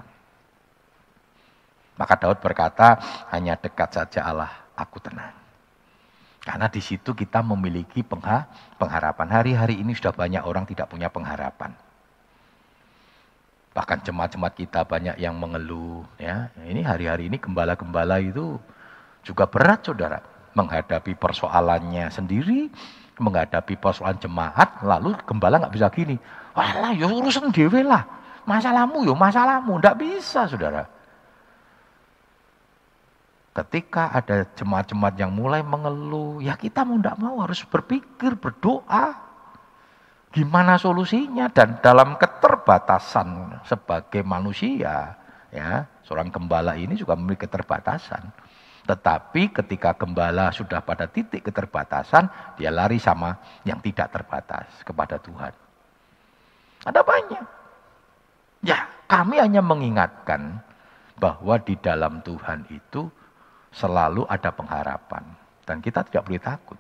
Maka 2.00 2.14
Daud 2.16 2.40
berkata, 2.40 2.96
hanya 3.36 3.60
dekat 3.60 3.92
saja 3.92 4.32
Allah, 4.32 4.72
aku 4.80 5.04
tenang. 5.04 5.36
Karena 6.40 6.72
di 6.72 6.80
situ 6.80 7.12
kita 7.12 7.44
memiliki 7.44 8.02
pengharapan. 8.80 9.28
Hari-hari 9.28 9.84
ini 9.84 9.92
sudah 9.92 10.16
banyak 10.16 10.42
orang 10.42 10.64
tidak 10.64 10.88
punya 10.88 11.12
pengharapan. 11.12 11.76
Bahkan 13.72 14.04
jemaat-jemaat 14.04 14.54
kita 14.60 14.84
banyak 14.84 15.16
yang 15.16 15.40
mengeluh. 15.40 16.04
Ya, 16.20 16.52
ini 16.68 16.84
hari-hari 16.84 17.32
ini 17.32 17.40
gembala-gembala 17.40 18.20
itu 18.20 18.60
juga 19.24 19.48
berat 19.48 19.88
saudara. 19.88 20.20
Menghadapi 20.52 21.16
persoalannya 21.16 22.12
sendiri, 22.12 22.68
menghadapi 23.16 23.80
persoalan 23.80 24.20
jemaat, 24.20 24.84
lalu 24.84 25.16
gembala 25.24 25.64
nggak 25.64 25.72
bisa 25.72 25.88
gini. 25.88 26.20
Walah, 26.52 26.92
ya 26.92 27.08
urusan 27.08 27.48
dewe 27.56 27.80
lah. 27.88 28.04
Masalahmu 28.44 29.08
ya 29.08 29.16
masalahmu. 29.16 29.80
Nggak 29.80 29.98
bisa 30.04 30.52
saudara. 30.52 30.84
Ketika 33.52 34.12
ada 34.12 34.48
jemaat-jemaat 34.56 35.16
yang 35.16 35.32
mulai 35.32 35.64
mengeluh, 35.64 36.44
ya 36.44 36.60
kita 36.60 36.84
mau 36.84 37.00
tidak 37.00 37.20
mau 37.20 37.40
harus 37.44 37.64
berpikir, 37.68 38.36
berdoa. 38.36 39.31
Gimana 40.32 40.80
solusinya? 40.80 41.52
Dan 41.52 41.84
dalam 41.84 42.16
keterbatasan 42.16 43.60
sebagai 43.68 44.24
manusia, 44.24 45.20
ya 45.52 45.84
seorang 46.08 46.32
gembala 46.32 46.80
ini 46.80 46.96
juga 46.96 47.20
memiliki 47.20 47.44
keterbatasan. 47.44 48.32
Tetapi 48.88 49.52
ketika 49.52 49.94
gembala 49.94 50.50
sudah 50.56 50.80
pada 50.82 51.06
titik 51.06 51.52
keterbatasan, 51.52 52.56
dia 52.56 52.72
lari 52.72 52.98
sama 52.98 53.36
yang 53.68 53.84
tidak 53.84 54.10
terbatas 54.10 54.72
kepada 54.88 55.20
Tuhan. 55.20 55.54
Ada 56.88 57.02
banyak. 57.06 57.46
Ya, 58.66 58.90
Kami 59.12 59.44
hanya 59.44 59.60
mengingatkan 59.60 60.64
bahwa 61.20 61.60
di 61.60 61.76
dalam 61.76 62.24
Tuhan 62.24 62.64
itu 62.72 63.12
selalu 63.76 64.24
ada 64.32 64.56
pengharapan. 64.56 65.28
Dan 65.68 65.84
kita 65.84 66.08
tidak 66.08 66.24
boleh 66.24 66.40
takut. 66.40 66.80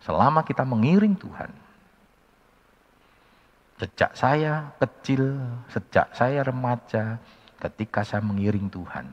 Selama 0.00 0.40
kita 0.40 0.64
mengiring 0.64 1.12
Tuhan. 1.12 1.65
Sejak 3.76 4.16
saya 4.16 4.72
kecil, 4.80 5.36
sejak 5.68 6.08
saya 6.16 6.40
remaja, 6.40 7.20
ketika 7.60 8.00
saya 8.04 8.24
mengiring 8.24 8.72
Tuhan. 8.72 9.12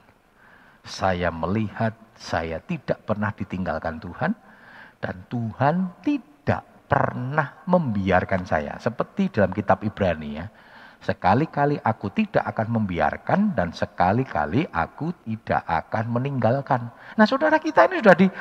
Saya 0.84 1.32
melihat 1.32 1.96
saya 2.16 2.60
tidak 2.64 3.04
pernah 3.04 3.32
ditinggalkan 3.36 4.00
Tuhan. 4.00 4.32
Dan 5.04 5.16
Tuhan 5.28 5.76
tidak 6.00 6.88
pernah 6.88 7.60
membiarkan 7.68 8.48
saya. 8.48 8.80
Seperti 8.80 9.36
dalam 9.36 9.52
kitab 9.52 9.84
Ibrani 9.84 10.32
ya. 10.40 10.48
Sekali-kali 11.04 11.76
aku 11.84 12.08
tidak 12.16 12.48
akan 12.48 12.80
membiarkan 12.80 13.52
dan 13.52 13.76
sekali-kali 13.76 14.64
aku 14.72 15.12
tidak 15.28 15.60
akan 15.68 16.16
meninggalkan. 16.16 16.88
Nah 17.20 17.28
saudara 17.28 17.60
kita 17.60 17.92
ini 17.92 18.00
sudah 18.00 18.16
di, 18.16 18.32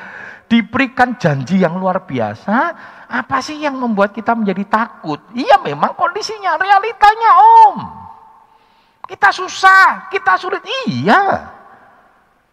diberikan 0.53 1.17
janji 1.17 1.65
yang 1.65 1.81
luar 1.81 2.05
biasa. 2.05 2.77
Apa 3.09 3.41
sih 3.41 3.57
yang 3.57 3.73
membuat 3.73 4.13
kita 4.13 4.37
menjadi 4.37 4.61
takut? 4.69 5.17
Iya 5.33 5.57
memang 5.65 5.97
kondisinya, 5.97 6.53
realitanya 6.61 7.31
om. 7.65 7.77
Kita 9.09 9.33
susah, 9.33 10.13
kita 10.13 10.37
sulit. 10.37 10.61
Iya. 10.85 11.49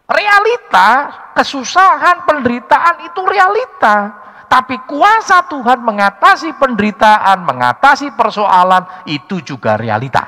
Realita, 0.09 0.89
kesusahan, 1.37 2.25
penderitaan 2.25 3.05
itu 3.05 3.21
realita. 3.23 4.17
Tapi 4.51 4.83
kuasa 4.83 5.47
Tuhan 5.47 5.79
mengatasi 5.79 6.59
penderitaan, 6.59 7.47
mengatasi 7.47 8.11
persoalan, 8.11 8.83
itu 9.07 9.39
juga 9.39 9.79
realita. 9.79 10.27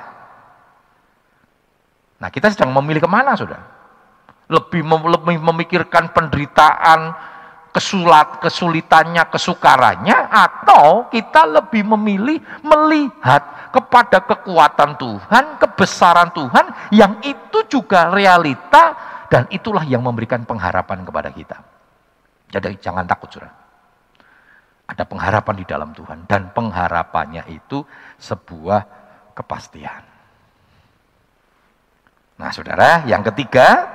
Nah 2.23 2.31
kita 2.31 2.47
sedang 2.55 2.71
memilih 2.71 3.03
ke 3.03 3.09
mana 3.11 3.35
sudah? 3.35 3.59
Lebih, 4.47 4.79
lebih 4.87 5.37
memikirkan 5.43 6.15
penderitaan, 6.15 7.32
kesulat, 7.73 8.37
kesulitannya, 8.39 9.25
kesukarannya, 9.33 10.17
atau 10.29 11.09
kita 11.09 11.49
lebih 11.49 11.81
memilih 11.97 12.37
melihat 12.61 13.73
kepada 13.73 14.21
kekuatan 14.21 14.93
Tuhan, 15.01 15.57
kebesaran 15.57 16.29
Tuhan, 16.31 16.93
yang 16.93 17.17
itu 17.25 17.65
juga 17.65 18.13
realita, 18.13 18.93
dan 19.27 19.49
itulah 19.49 19.81
yang 19.81 20.05
memberikan 20.05 20.45
pengharapan 20.45 21.01
kepada 21.01 21.33
kita. 21.33 21.57
Jadi 22.53 22.77
jangan 22.77 23.09
takut 23.09 23.33
sudah. 23.33 23.49
Ada 24.85 25.09
pengharapan 25.09 25.55
di 25.57 25.65
dalam 25.65 25.89
Tuhan 25.97 26.29
dan 26.29 26.53
pengharapannya 26.53 27.49
itu 27.49 27.81
sebuah 28.21 28.85
kepastian. 29.33 30.05
Nah, 32.37 32.49
Saudara, 32.53 33.01
yang 33.09 33.25
ketiga, 33.25 33.89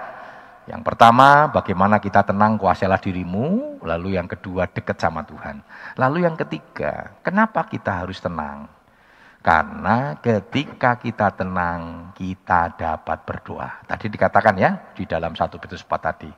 yang 0.69 0.85
pertama, 0.85 1.49
bagaimana 1.49 1.97
kita 1.97 2.29
tenang 2.29 2.61
kuasailah 2.61 3.01
dirimu, 3.01 3.81
lalu 3.81 4.21
yang 4.21 4.29
kedua 4.29 4.69
dekat 4.69 5.01
sama 5.01 5.25
Tuhan. 5.25 5.65
Lalu 5.97 6.29
yang 6.29 6.37
ketiga, 6.37 7.17
kenapa 7.25 7.65
kita 7.65 8.05
harus 8.05 8.21
tenang? 8.21 8.69
Karena 9.41 10.21
ketika 10.21 11.01
kita 11.01 11.33
tenang, 11.33 12.13
kita 12.13 12.77
dapat 12.77 13.25
berdoa. 13.25 13.81
Tadi 13.89 14.13
dikatakan 14.13 14.55
ya, 14.61 14.93
di 14.93 15.09
dalam 15.09 15.33
satu 15.33 15.57
Petrus 15.57 15.81
4 15.81 16.05
tadi. 16.05 16.29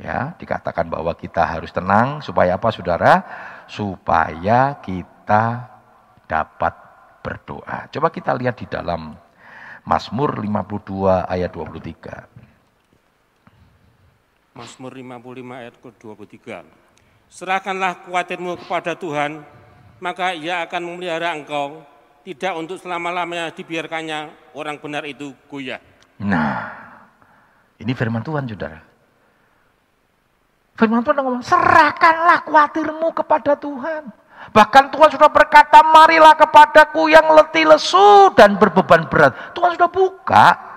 Ya, 0.00 0.32
dikatakan 0.40 0.88
bahwa 0.88 1.12
kita 1.12 1.44
harus 1.44 1.72
tenang 1.76 2.24
supaya 2.24 2.56
apa 2.56 2.72
Saudara? 2.72 3.20
Supaya 3.68 4.80
kita 4.80 5.76
dapat 6.24 6.72
berdoa. 7.20 7.92
Coba 7.92 8.08
kita 8.08 8.32
lihat 8.32 8.56
di 8.60 8.64
dalam 8.64 9.12
Mazmur 9.84 10.40
52 10.40 11.28
ayat 11.28 11.52
23. 11.52 12.35
Mazmur 14.56 14.96
55 14.96 15.60
ayat 15.60 15.74
ke-23. 15.84 16.64
Serahkanlah 17.28 18.08
kuatirmu 18.08 18.56
kepada 18.64 18.96
Tuhan, 18.96 19.44
maka 20.00 20.32
ia 20.32 20.64
akan 20.64 20.80
memelihara 20.80 21.36
engkau, 21.36 21.84
tidak 22.24 22.56
untuk 22.56 22.80
selama-lamanya 22.80 23.52
dibiarkannya 23.52 24.32
orang 24.56 24.80
benar 24.80 25.04
itu 25.04 25.36
goyah. 25.52 25.76
Nah, 26.16 26.72
ini 27.76 27.92
firman 27.92 28.24
Tuhan, 28.24 28.48
saudara. 28.48 28.80
Firman 30.80 31.04
Tuhan 31.04 31.20
ngomong, 31.20 31.44
serahkanlah 31.44 32.48
khawatirmu 32.48 33.12
kepada 33.12 33.52
Tuhan. 33.60 34.08
Bahkan 34.56 34.84
Tuhan 34.88 35.08
sudah 35.12 35.28
berkata, 35.28 35.84
marilah 35.84 36.32
kepadaku 36.32 37.12
yang 37.12 37.28
letih 37.36 37.68
lesu 37.68 38.32
dan 38.32 38.56
berbeban 38.56 39.04
berat. 39.08 39.52
Tuhan 39.52 39.76
sudah 39.76 39.90
buka. 39.92 40.75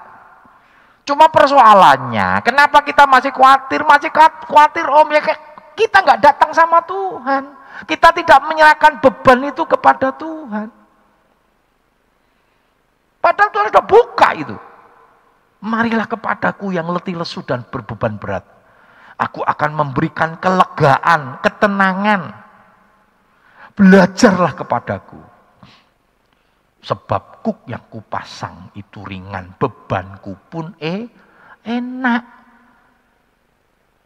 Cuma 1.09 1.25
persoalannya, 1.25 2.45
kenapa 2.45 2.85
kita 2.85 3.09
masih 3.09 3.33
khawatir? 3.33 3.81
Masih 3.81 4.13
khawatir 4.45 4.85
om, 4.85 5.09
ya 5.09 5.25
kita 5.73 6.05
nggak 6.05 6.21
datang 6.21 6.53
sama 6.53 6.85
Tuhan. 6.85 7.49
Kita 7.89 8.13
tidak 8.13 8.45
menyerahkan 8.45 9.01
beban 9.01 9.49
itu 9.49 9.65
kepada 9.65 10.13
Tuhan. 10.13 10.69
Padahal 13.17 13.49
Tuhan 13.49 13.67
sudah 13.73 13.85
buka 13.89 14.29
itu. 14.37 14.55
Marilah 15.65 16.05
kepadaku 16.05 16.77
yang 16.77 16.85
letih 16.93 17.17
lesu 17.17 17.43
dan 17.43 17.67
berbeban 17.67 18.15
berat 18.15 18.47
Aku 19.19 19.43
akan 19.43 19.75
memberikan 19.75 20.39
kelegaan, 20.39 21.43
ketenangan. 21.43 22.31
Belajarlah 23.75 24.55
kepadaku. 24.55 25.19
Sebab 26.79 27.43
kuk 27.43 27.67
yang 27.67 27.91
kupasang 27.91 28.71
itu 28.71 29.03
ringan, 29.03 29.51
bebanku 29.59 30.31
pun 30.47 30.71
eh 30.79 31.03
enak. 31.67 32.23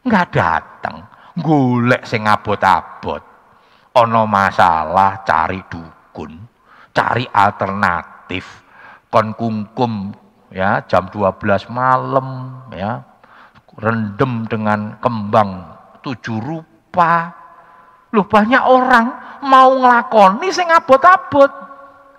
Nggak 0.04 0.28
datang, 0.34 0.96
golek 1.38 2.02
sing 2.02 2.26
abot-abot. 2.26 3.22
Ono 3.94 4.26
masalah 4.26 5.22
cari 5.22 5.62
dukun, 5.70 6.34
cari 6.90 7.22
alternatif. 7.30 8.66
Kon 9.06 9.38
kungkum 9.38 10.10
ya 10.50 10.82
jam 10.90 11.06
12 11.06 11.70
malam 11.70 12.58
ya 12.74 13.06
rendem 13.78 14.50
dengan 14.50 14.98
kembang 14.98 15.62
tujuh 16.02 16.42
rupa. 16.42 17.30
Loh 18.10 18.26
banyak 18.26 18.62
orang 18.66 19.06
mau 19.46 19.78
ngelakoni 19.78 20.50
sing 20.50 20.66
abot-abot 20.74 21.63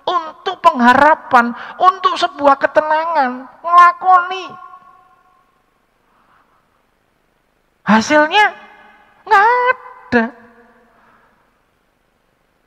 untuk 0.05 0.61
pengharapan, 0.61 1.51
untuk 1.81 2.13
sebuah 2.15 2.55
ketenangan, 2.61 3.31
ngelakoni. 3.65 4.45
Hasilnya 7.85 8.45
nggak 9.25 9.45
ada. 9.45 10.25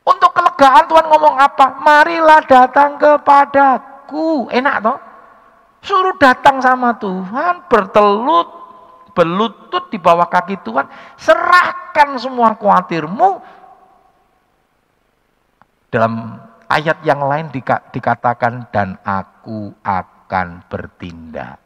Untuk 0.09 0.31
kelegaan 0.35 0.85
Tuhan 0.89 1.07
ngomong 1.11 1.37
apa? 1.39 1.67
Marilah 1.83 2.43
datang 2.47 2.99
kepadaku. 2.99 4.49
Enak 4.51 4.77
toh? 4.83 4.99
Suruh 5.79 6.17
datang 6.19 6.59
sama 6.59 6.99
Tuhan, 6.99 7.71
bertelut, 7.71 8.51
berlutut 9.15 9.91
di 9.95 9.99
bawah 9.99 10.27
kaki 10.27 10.59
Tuhan, 10.67 10.91
serahkan 11.15 12.19
semua 12.19 12.55
khawatirmu. 12.59 13.39
Dalam 15.89 16.43
ayat 16.69 17.01
yang 17.03 17.25
lain 17.25 17.49
dikatakan, 17.53 18.69
dan 18.71 19.01
aku 19.03 19.73
akan 19.83 20.65
bertindak. 20.69 21.59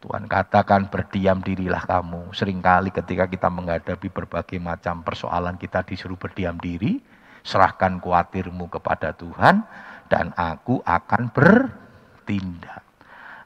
Tuhan 0.00 0.24
katakan 0.24 0.88
berdiam 0.88 1.44
dirilah 1.44 1.84
kamu. 1.84 2.32
Seringkali 2.32 2.88
ketika 2.88 3.28
kita 3.28 3.52
menghadapi 3.52 4.08
berbagai 4.08 4.56
macam 4.56 5.04
persoalan 5.04 5.60
kita 5.60 5.84
disuruh 5.84 6.16
berdiam 6.16 6.56
diri. 6.56 7.04
Serahkan 7.44 8.00
khawatirmu 8.00 8.68
kepada 8.68 9.12
Tuhan 9.16 9.64
dan 10.08 10.32
aku 10.36 10.80
akan 10.84 11.32
bertindak. 11.32 12.89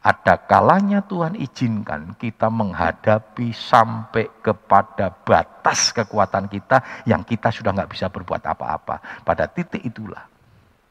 Ada 0.05 0.37
kalanya 0.45 1.01
Tuhan 1.01 1.33
izinkan 1.41 2.13
kita 2.21 2.53
menghadapi 2.53 3.57
sampai 3.57 4.29
kepada 4.45 5.09
batas 5.09 5.97
kekuatan 5.97 6.45
kita 6.53 7.09
yang 7.09 7.25
kita 7.25 7.49
sudah 7.49 7.73
nggak 7.73 7.89
bisa 7.89 8.13
berbuat 8.13 8.45
apa-apa. 8.45 9.25
Pada 9.25 9.49
titik 9.49 9.81
itulah 9.81 10.29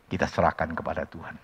kita 0.10 0.26
serahkan 0.26 0.74
kepada 0.74 1.06
Tuhan. 1.06 1.38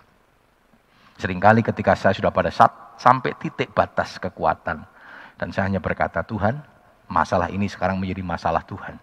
Seringkali 1.21 1.62
ketika 1.62 1.93
saya 1.93 2.17
sudah 2.17 2.34
pada 2.34 2.49
saat 2.49 2.97
sampai 2.97 3.38
titik 3.38 3.69
batas 3.69 4.17
kekuatan 4.17 4.82
dan 5.38 5.47
saya 5.53 5.69
hanya 5.69 5.77
berkata 5.77 6.25
Tuhan, 6.25 6.58
masalah 7.05 7.53
ini 7.53 7.69
sekarang 7.69 8.01
menjadi 8.01 8.25
masalah 8.25 8.65
Tuhan. 8.65 8.97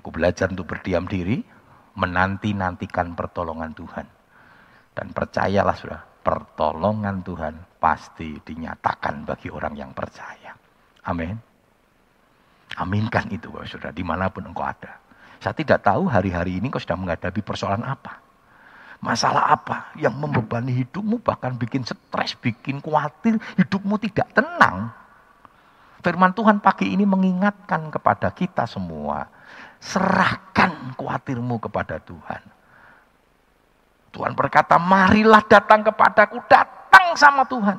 Aku 0.00 0.08
belajar 0.08 0.48
untuk 0.48 0.64
berdiam 0.64 1.04
diri, 1.04 1.44
menanti-nantikan 1.92 3.12
pertolongan 3.12 3.72
Tuhan. 3.76 4.06
Dan 4.92 5.12
percayalah 5.12 5.76
sudah, 5.76 6.00
pertolongan 6.28 7.24
Tuhan 7.24 7.80
pasti 7.80 8.36
dinyatakan 8.36 9.24
bagi 9.24 9.48
orang 9.48 9.72
yang 9.72 9.96
percaya. 9.96 10.52
Amin. 11.08 11.32
Aminkan 12.76 13.32
itu 13.32 13.48
Bapak 13.48 13.64
Saudara, 13.64 13.96
di 13.96 14.04
mana 14.04 14.28
pun 14.28 14.44
engkau 14.44 14.60
ada. 14.60 15.00
Saya 15.40 15.56
tidak 15.56 15.80
tahu 15.80 16.04
hari-hari 16.04 16.60
ini 16.60 16.68
kau 16.68 16.76
sedang 16.76 17.00
menghadapi 17.00 17.40
persoalan 17.40 17.80
apa. 17.80 18.20
Masalah 19.00 19.56
apa 19.56 19.88
yang 19.96 20.12
membebani 20.20 20.84
hidupmu, 20.84 21.24
bahkan 21.24 21.56
bikin 21.56 21.88
stres, 21.88 22.36
bikin 22.36 22.84
khawatir, 22.84 23.40
hidupmu 23.56 23.96
tidak 23.96 24.28
tenang. 24.36 24.92
Firman 26.04 26.36
Tuhan 26.36 26.60
pagi 26.60 26.92
ini 26.92 27.08
mengingatkan 27.08 27.88
kepada 27.88 28.28
kita 28.36 28.68
semua, 28.68 29.24
serahkan 29.80 30.92
khawatirmu 30.92 31.56
kepada 31.56 31.96
Tuhan. 32.04 32.57
Tuhan 34.08 34.32
berkata, 34.32 34.80
marilah 34.80 35.44
datang 35.44 35.84
kepadaku, 35.84 36.40
datang 36.48 37.12
sama 37.14 37.44
Tuhan. 37.44 37.76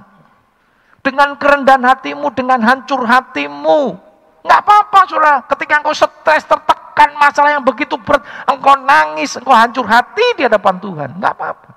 Dengan 1.02 1.34
kerendahan 1.40 1.82
hatimu, 1.82 2.30
dengan 2.36 2.60
hancur 2.62 3.08
hatimu. 3.08 3.98
Nggak 4.46 4.60
apa-apa, 4.62 5.00
saudara. 5.10 5.42
Ketika 5.48 5.82
engkau 5.82 5.96
stres, 5.96 6.44
tertekan, 6.46 7.16
masalah 7.18 7.56
yang 7.56 7.66
begitu 7.66 7.96
berat, 7.98 8.24
engkau 8.46 8.76
nangis, 8.84 9.36
engkau 9.40 9.56
hancur 9.56 9.88
hati 9.88 10.26
di 10.38 10.46
hadapan 10.46 10.76
Tuhan. 10.78 11.10
Enggak 11.18 11.34
apa-apa. 11.40 11.70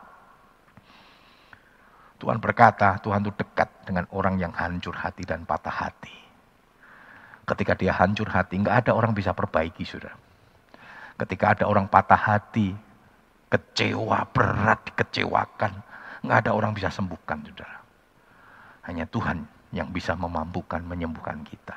Tuhan 2.22 2.38
berkata, 2.38 3.02
Tuhan 3.02 3.18
itu 3.26 3.34
dekat 3.34 3.66
dengan 3.82 4.06
orang 4.14 4.38
yang 4.38 4.54
hancur 4.54 4.94
hati 4.94 5.26
dan 5.26 5.42
patah 5.42 5.74
hati. 5.74 6.14
Ketika 7.42 7.74
dia 7.74 7.90
hancur 7.98 8.30
hati, 8.30 8.62
enggak 8.62 8.86
ada 8.86 8.94
orang 8.94 9.10
bisa 9.10 9.34
perbaiki, 9.34 9.82
saudara. 9.82 10.14
Ketika 11.18 11.58
ada 11.58 11.64
orang 11.66 11.90
patah 11.90 12.18
hati, 12.18 12.74
kecewa, 13.52 14.24
berat, 14.32 14.80
dikecewakan, 14.88 15.72
enggak 16.24 16.38
ada 16.48 16.50
orang 16.56 16.72
bisa 16.72 16.88
sembuhkan, 16.88 17.44
saudara. 17.44 17.78
Hanya 18.88 19.04
Tuhan 19.04 19.44
yang 19.76 19.92
bisa 19.92 20.16
memampukan, 20.16 20.80
menyembuhkan 20.80 21.44
kita. 21.44 21.76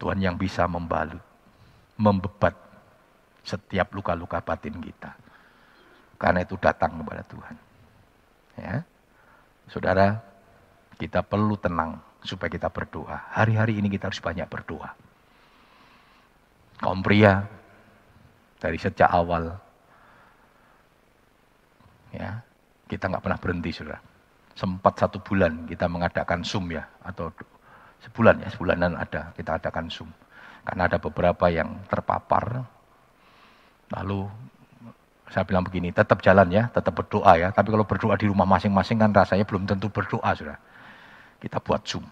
Tuhan 0.00 0.24
yang 0.24 0.40
bisa 0.40 0.64
membalut, 0.64 1.20
membebat 2.00 2.56
setiap 3.44 3.92
luka-luka 3.92 4.40
batin 4.40 4.80
kita. 4.80 5.12
Karena 6.16 6.40
itu 6.40 6.56
datang 6.56 6.96
kepada 7.04 7.22
Tuhan. 7.28 7.56
Ya. 8.56 8.74
Saudara, 9.68 10.16
kita 10.96 11.20
perlu 11.20 11.60
tenang 11.60 12.00
supaya 12.24 12.48
kita 12.48 12.72
berdoa. 12.72 13.28
Hari-hari 13.36 13.76
ini 13.76 13.92
kita 13.92 14.08
harus 14.08 14.24
banyak 14.24 14.48
berdoa. 14.48 14.96
Kaum 16.80 17.00
pria 17.04 17.44
dari 18.60 18.80
sejak 18.80 19.08
awal 19.08 19.65
ya 22.14 22.38
kita 22.86 23.10
nggak 23.10 23.22
pernah 23.22 23.38
berhenti 23.40 23.70
saudara 23.74 23.98
sempat 24.56 24.94
satu 24.98 25.18
bulan 25.20 25.66
kita 25.66 25.88
mengadakan 25.90 26.46
zoom 26.46 26.70
ya 26.72 26.86
atau 27.02 27.32
sebulan 28.04 28.44
ya 28.44 28.48
sebulanan 28.52 28.94
ada 28.96 29.34
kita 29.34 29.58
adakan 29.58 29.90
zoom 29.90 30.10
karena 30.66 30.90
ada 30.90 30.98
beberapa 30.98 31.46
yang 31.46 31.78
terpapar. 31.86 32.66
Lalu 33.94 34.26
saya 35.30 35.46
bilang 35.46 35.62
begini, 35.62 35.94
tetap 35.94 36.18
jalan 36.26 36.50
ya, 36.50 36.66
tetap 36.74 36.90
berdoa 36.98 37.38
ya. 37.38 37.54
Tapi 37.54 37.70
kalau 37.70 37.86
berdoa 37.86 38.18
di 38.18 38.26
rumah 38.26 38.50
masing-masing 38.50 38.98
kan 38.98 39.14
rasanya 39.14 39.46
belum 39.46 39.62
tentu 39.62 39.86
berdoa 39.86 40.26
sudah. 40.34 40.58
Kita 41.38 41.62
buat 41.62 41.86
Zoom. 41.86 42.02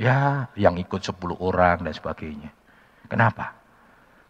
Ya, 0.00 0.48
yang 0.56 0.80
ikut 0.80 1.04
10 1.04 1.20
orang 1.36 1.84
dan 1.84 1.92
sebagainya. 1.92 2.48
Kenapa? 3.12 3.52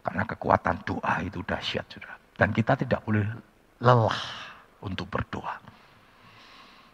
Karena 0.03 0.27
kekuatan 0.27 0.83
doa 0.83 1.23
itu 1.23 1.39
dahsyat 1.47 1.87
sudah. 1.87 2.19
Dan 2.35 2.51
kita 2.51 2.75
tidak 2.75 2.99
boleh 3.07 3.23
lelah 3.79 4.19
untuk 4.83 5.07
berdoa. 5.09 5.55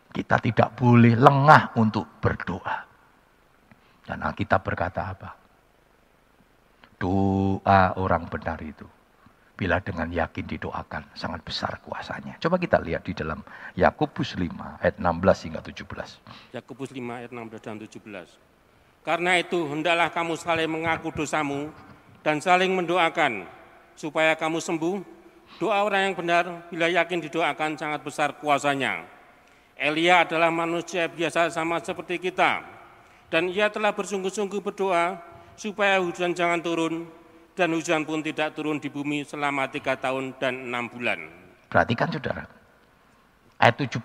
Kita 0.10 0.42
tidak 0.42 0.74
boleh 0.78 1.14
lengah 1.14 1.78
untuk 1.78 2.06
berdoa. 2.22 2.86
Dan 4.06 4.26
Alkitab 4.26 4.66
berkata 4.66 5.02
apa? 5.06 5.30
Doa 6.98 7.94
orang 7.98 8.26
benar 8.26 8.58
itu. 8.66 8.86
Bila 9.60 9.84
dengan 9.84 10.08
yakin 10.08 10.48
didoakan, 10.48 11.14
sangat 11.20 11.44
besar 11.44 11.84
kuasanya. 11.84 12.40
Coba 12.40 12.56
kita 12.56 12.80
lihat 12.80 13.04
di 13.04 13.12
dalam 13.12 13.44
Yakobus 13.76 14.40
5 14.40 14.80
ayat 14.80 14.96
16 14.98 15.46
hingga 15.52 15.62
17. 15.62 16.56
Yakobus 16.56 16.96
5 16.96 17.20
ayat 17.20 17.32
16 17.36 17.60
dan 17.60 17.76
17. 17.76 18.40
Karena 19.04 19.36
itu 19.36 19.60
hendaklah 19.68 20.10
kamu 20.16 20.40
saling 20.40 20.72
mengaku 20.72 21.12
dosamu 21.12 21.72
dan 22.24 22.40
saling 22.40 22.72
mendoakan 22.72 23.48
supaya 24.00 24.32
kamu 24.36 24.64
sembuh. 24.64 25.19
Doa 25.60 25.84
orang 25.84 26.08
yang 26.08 26.16
benar 26.16 26.72
bila 26.72 26.88
yakin 26.88 27.20
didoakan 27.20 27.76
sangat 27.76 28.00
besar 28.00 28.32
kuasanya. 28.40 29.04
Elia 29.76 30.24
adalah 30.24 30.48
manusia 30.48 31.12
biasa 31.12 31.52
sama 31.52 31.84
seperti 31.84 32.16
kita. 32.16 32.64
Dan 33.28 33.52
ia 33.52 33.68
telah 33.68 33.92
bersungguh-sungguh 33.92 34.64
berdoa 34.64 35.20
supaya 35.60 36.00
hujan 36.00 36.32
jangan 36.32 36.64
turun 36.64 37.12
dan 37.60 37.76
hujan 37.76 38.08
pun 38.08 38.24
tidak 38.24 38.56
turun 38.56 38.80
di 38.80 38.88
bumi 38.88 39.28
selama 39.28 39.68
tiga 39.68 40.00
tahun 40.00 40.32
dan 40.40 40.72
enam 40.72 40.88
bulan. 40.88 41.28
Perhatikan 41.68 42.08
saudara, 42.08 42.48
ayat 43.60 43.76
17, 43.84 44.00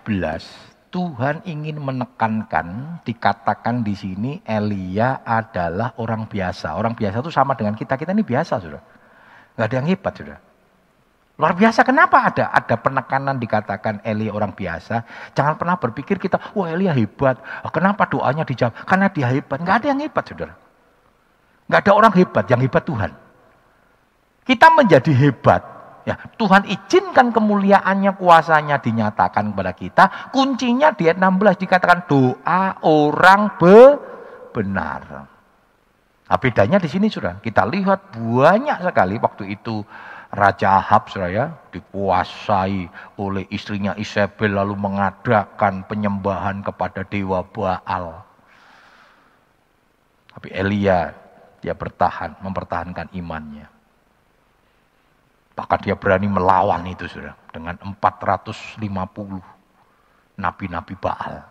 Tuhan 0.91 1.39
ingin 1.47 1.79
menekankan, 1.79 2.99
dikatakan 3.07 3.81
di 3.81 3.95
sini 3.95 4.31
Elia 4.43 5.23
adalah 5.23 5.95
orang 6.03 6.27
biasa. 6.27 6.75
Orang 6.75 6.99
biasa 6.99 7.23
itu 7.23 7.31
sama 7.31 7.55
dengan 7.55 7.79
kita, 7.79 7.95
kita 7.95 8.11
ini 8.11 8.27
biasa 8.27 8.59
sudah. 8.59 8.83
Gak 9.55 9.71
ada 9.71 9.75
yang 9.79 9.87
hebat 9.87 10.13
sudah. 10.19 10.44
Luar 11.35 11.51
biasa, 11.51 11.83
kenapa 11.83 12.31
ada 12.31 12.47
ada 12.47 12.75
penekanan 12.79 13.35
dikatakan 13.35 13.99
Elia 14.07 14.31
orang 14.31 14.55
biasa? 14.55 15.03
Jangan 15.35 15.59
pernah 15.59 15.75
berpikir 15.75 16.15
kita, 16.15 16.39
wah 16.55 16.71
Elia 16.71 16.95
hebat. 16.95 17.35
Kenapa 17.75 18.07
doanya 18.07 18.47
dijawab? 18.47 18.87
Karena 18.87 19.11
dia 19.11 19.27
hebat. 19.27 19.59
Gak 19.59 19.83
ada 19.83 19.87
yang 19.91 19.99
hebat, 19.99 20.23
saudara. 20.23 20.55
Nggak 21.65 21.81
ada 21.81 21.91
orang 21.97 22.13
hebat, 22.13 22.45
yang 22.47 22.61
hebat 22.61 22.83
Tuhan. 22.85 23.11
Kita 24.45 24.67
menjadi 24.77 25.11
hebat. 25.11 25.61
Ya, 26.05 26.21
Tuhan 26.37 26.69
izinkan 26.69 27.33
kemuliaannya, 27.33 28.13
kuasanya 28.13 28.77
dinyatakan 28.77 29.49
kepada 29.49 29.73
kita. 29.73 30.03
Kuncinya 30.29 30.93
di 30.93 31.09
ayat 31.09 31.17
16 31.17 31.65
dikatakan 31.65 32.05
doa 32.05 32.77
orang 32.85 33.57
benar. 34.53 35.01
Nah, 36.25 36.37
bedanya 36.37 36.77
di 36.77 36.89
sini 36.89 37.09
sudah 37.09 37.41
kita 37.41 37.65
lihat 37.65 38.13
banyak 38.17 38.77
sekali 38.85 39.17
waktu 39.17 39.57
itu 39.57 39.81
Raja 40.35 40.83
Ahab 40.83 41.07
ya 41.31 41.55
dikuasai 41.71 42.91
oleh 43.15 43.47
istrinya 43.47 43.95
Isabel 43.95 44.59
lalu 44.59 44.75
mengadakan 44.75 45.87
penyembahan 45.87 46.59
kepada 46.59 47.07
dewa 47.07 47.39
Baal. 47.47 48.19
Tapi 50.35 50.51
Elia 50.51 51.15
dia 51.63 51.71
bertahan, 51.71 52.35
mempertahankan 52.43 53.15
imannya. 53.15 53.71
Bahkan 55.55 55.79
dia 55.87 55.95
berani 55.95 56.27
melawan 56.27 56.83
itu 56.83 57.07
sudah 57.07 57.31
dengan 57.55 57.79
450 57.79 58.75
nabi-nabi 60.35 60.95
Baal. 60.99 61.47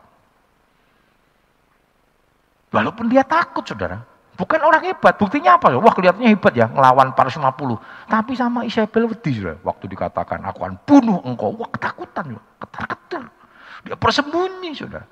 Walaupun 2.68 3.08
dia 3.08 3.24
takut 3.24 3.64
saudara. 3.64 4.13
Bukan 4.34 4.58
orang 4.66 4.82
hebat, 4.82 5.14
buktinya 5.14 5.54
apa? 5.54 5.70
Wah 5.78 5.94
kelihatannya 5.94 6.34
hebat 6.34 6.58
ya, 6.58 6.66
ngelawan 6.66 7.14
450. 7.14 7.78
Tapi 8.10 8.32
sama 8.34 8.66
Isabel 8.66 9.06
wedi 9.06 9.30
saudara. 9.30 9.62
Waktu 9.62 9.84
dikatakan, 9.86 10.42
aku 10.42 10.58
akan 10.66 10.76
bunuh 10.82 11.22
engkau. 11.22 11.54
Wah 11.54 11.70
ketakutan, 11.70 12.34
ketar-ketar. 12.58 13.30
Dia 13.86 13.94
bersembunyi 13.94 14.74
saudara. 14.74 15.06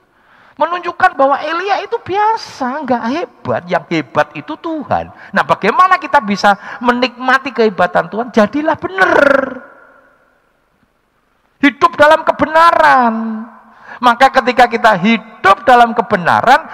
Menunjukkan 0.52 1.16
bahwa 1.16 1.40
Elia 1.40 1.80
itu 1.86 1.96
biasa, 2.02 2.82
nggak 2.82 3.02
hebat. 3.14 3.62
Yang 3.70 3.84
hebat 3.94 4.28
itu 4.34 4.52
Tuhan. 4.58 5.08
Nah 5.32 5.42
bagaimana 5.46 5.96
kita 5.96 6.18
bisa 6.20 6.58
menikmati 6.82 7.54
kehebatan 7.54 8.10
Tuhan? 8.10 8.28
Jadilah 8.34 8.76
benar. 8.76 9.22
Hidup 11.62 11.94
dalam 11.94 12.26
kebenaran. 12.26 13.14
Maka 14.02 14.34
ketika 14.42 14.66
kita 14.66 14.98
hidup 14.98 15.62
dalam 15.62 15.94
kebenaran, 15.94 16.66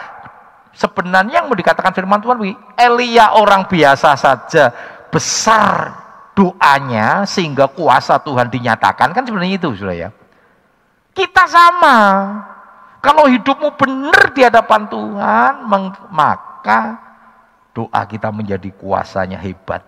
sebenarnya 0.78 1.42
yang 1.42 1.50
mau 1.50 1.58
dikatakan 1.58 1.90
firman 1.90 2.22
Tuhan, 2.22 2.38
Elia 2.78 3.34
orang 3.34 3.66
biasa 3.66 4.14
saja, 4.14 4.70
besar 5.10 5.98
doanya 6.38 7.26
sehingga 7.26 7.66
kuasa 7.66 8.22
Tuhan 8.22 8.46
dinyatakan 8.46 9.10
kan 9.10 9.26
sebenarnya 9.26 9.58
itu 9.58 9.74
sudah 9.74 9.96
ya. 10.06 10.08
Kita 11.10 11.50
sama. 11.50 11.98
Kalau 13.02 13.26
hidupmu 13.26 13.74
benar 13.74 14.30
di 14.30 14.46
hadapan 14.46 14.86
Tuhan, 14.86 15.66
maka 16.14 16.80
doa 17.74 18.02
kita 18.06 18.30
menjadi 18.30 18.70
kuasanya 18.78 19.38
hebat. 19.42 19.82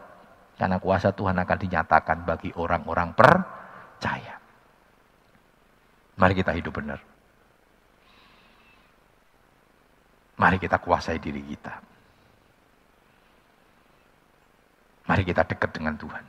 Karena 0.59 0.83
kuasa 0.83 1.15
Tuhan 1.15 1.39
akan 1.39 1.59
dinyatakan 1.59 2.27
bagi 2.27 2.51
orang-orang 2.59 3.15
percaya. 3.15 4.43
Mari 6.19 6.35
kita 6.35 6.53
hidup 6.53 6.75
benar. 6.77 7.10
Mari 10.41 10.57
kita 10.57 10.81
kuasai 10.81 11.21
diri 11.21 11.45
kita. 11.45 11.75
Mari 15.05 15.23
kita 15.29 15.45
dekat 15.45 15.69
dengan 15.77 16.01
Tuhan. 16.01 16.25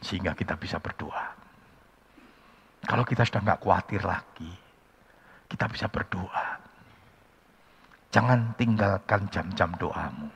Sehingga 0.00 0.32
kita 0.32 0.56
bisa 0.56 0.80
berdoa. 0.80 1.36
Kalau 2.80 3.04
kita 3.04 3.28
sudah 3.28 3.44
nggak 3.44 3.60
khawatir 3.60 4.00
lagi, 4.00 4.52
kita 5.52 5.68
bisa 5.68 5.84
berdoa. 5.92 6.56
Jangan 8.08 8.56
tinggalkan 8.56 9.28
jam-jam 9.28 9.68
doamu. 9.76 10.32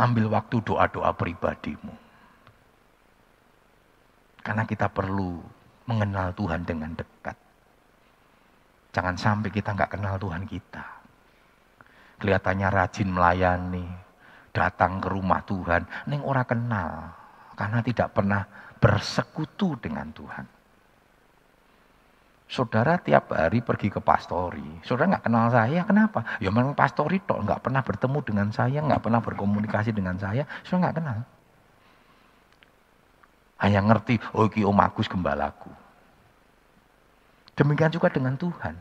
Ambil 0.00 0.32
waktu 0.32 0.64
doa-doa 0.64 1.12
pribadimu. 1.12 1.92
Karena 4.40 4.64
kita 4.64 4.88
perlu 4.88 5.44
mengenal 5.84 6.32
Tuhan 6.32 6.64
dengan 6.64 6.96
dekat. 6.96 7.47
Jangan 8.92 9.16
sampai 9.20 9.50
kita 9.52 9.76
nggak 9.76 9.98
kenal 9.98 10.16
Tuhan 10.16 10.48
kita. 10.48 10.84
Kelihatannya 12.18 12.68
rajin 12.72 13.08
melayani, 13.14 13.86
datang 14.50 14.98
ke 14.98 15.08
rumah 15.12 15.44
Tuhan, 15.46 15.86
neng 16.10 16.24
ora 16.26 16.42
kenal 16.42 17.14
karena 17.54 17.78
tidak 17.84 18.10
pernah 18.10 18.42
bersekutu 18.78 19.78
dengan 19.78 20.10
Tuhan. 20.10 20.46
Saudara 22.48 22.96
tiap 22.96 23.28
hari 23.36 23.60
pergi 23.60 23.92
ke 23.92 24.00
pastori, 24.00 24.80
saudara 24.80 25.14
nggak 25.14 25.24
kenal 25.28 25.46
saya, 25.52 25.84
kenapa? 25.84 26.40
Ya 26.40 26.48
memang 26.48 26.72
pastori 26.72 27.20
toh 27.20 27.44
nggak 27.44 27.60
pernah 27.60 27.84
bertemu 27.84 28.18
dengan 28.24 28.48
saya, 28.48 28.80
nggak 28.80 29.04
pernah 29.04 29.20
berkomunikasi 29.20 29.92
dengan 29.92 30.16
saya, 30.16 30.48
saudara 30.64 30.88
nggak 30.88 30.96
kenal. 30.96 31.18
Hanya 33.58 33.80
ngerti, 33.84 34.16
oh 34.32 34.48
iki 34.48 34.64
Om 34.64 34.80
Agus 34.80 35.10
gembalaku. 35.12 35.68
Demikian 37.58 37.90
juga 37.90 38.06
dengan 38.06 38.38
Tuhan. 38.38 38.78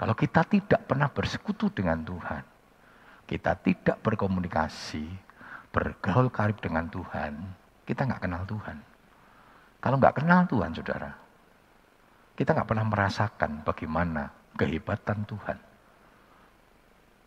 Kalau 0.00 0.16
kita 0.16 0.48
tidak 0.48 0.88
pernah 0.88 1.12
bersekutu 1.12 1.68
dengan 1.68 2.00
Tuhan, 2.00 2.40
kita 3.28 3.52
tidak 3.60 4.00
berkomunikasi, 4.00 5.04
bergaul 5.68 6.32
karib 6.32 6.56
dengan 6.64 6.88
Tuhan, 6.88 7.36
kita 7.84 8.08
nggak 8.08 8.22
kenal 8.24 8.42
Tuhan. 8.48 8.80
Kalau 9.84 9.96
nggak 10.00 10.24
kenal 10.24 10.48
Tuhan, 10.48 10.72
saudara, 10.72 11.12
kita 12.32 12.56
nggak 12.56 12.68
pernah 12.72 12.86
merasakan 12.88 13.60
bagaimana 13.60 14.32
kehebatan 14.56 15.28
Tuhan. 15.28 15.58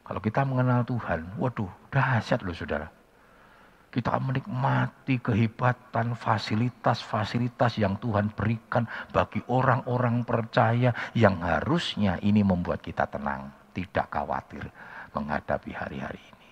Kalau 0.05 0.21
kita 0.21 0.41
mengenal 0.45 0.81
Tuhan, 0.81 1.38
waduh, 1.38 1.69
dahsyat 1.93 2.41
loh 2.41 2.57
saudara. 2.57 2.89
Kita 3.95 4.19
menikmati 4.19 5.23
kehebatan 5.23 6.19
fasilitas-fasilitas 6.19 7.79
yang 7.79 7.95
Tuhan 7.95 8.27
berikan 8.35 8.83
bagi 9.15 9.39
orang-orang 9.47 10.27
percaya 10.27 10.91
yang 11.15 11.39
harusnya 11.39 12.19
ini 12.19 12.43
membuat 12.43 12.83
kita 12.83 13.07
tenang, 13.07 13.55
tidak 13.71 14.11
khawatir 14.11 14.67
menghadapi 15.15 15.71
hari-hari 15.71 16.19
ini. 16.19 16.49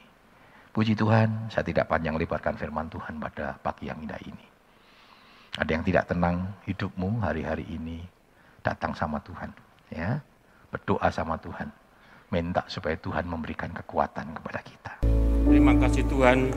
Puji 0.71 0.95
Tuhan, 0.95 1.51
saya 1.51 1.67
tidak 1.67 1.91
panjang 1.91 2.15
lebarkan 2.15 2.55
firman 2.55 2.87
Tuhan 2.87 3.19
pada 3.19 3.59
pagi 3.59 3.91
yang 3.91 3.99
indah 3.99 4.23
ini. 4.23 4.47
Ada 5.59 5.69
yang 5.75 5.83
tidak 5.83 6.15
tenang 6.15 6.47
hidupmu 6.63 7.19
hari-hari 7.19 7.67
ini, 7.67 8.07
datang 8.63 8.95
sama 8.95 9.19
Tuhan, 9.19 9.51
ya. 9.91 10.15
Berdoa 10.71 11.11
sama 11.11 11.35
Tuhan. 11.43 11.67
Minta 12.31 12.63
supaya 12.71 12.95
Tuhan 12.95 13.27
memberikan 13.27 13.75
kekuatan 13.75 14.31
kepada 14.31 14.63
kita. 14.63 14.93
Terima 15.43 15.75
kasih 15.77 16.07
Tuhan, 16.07 16.49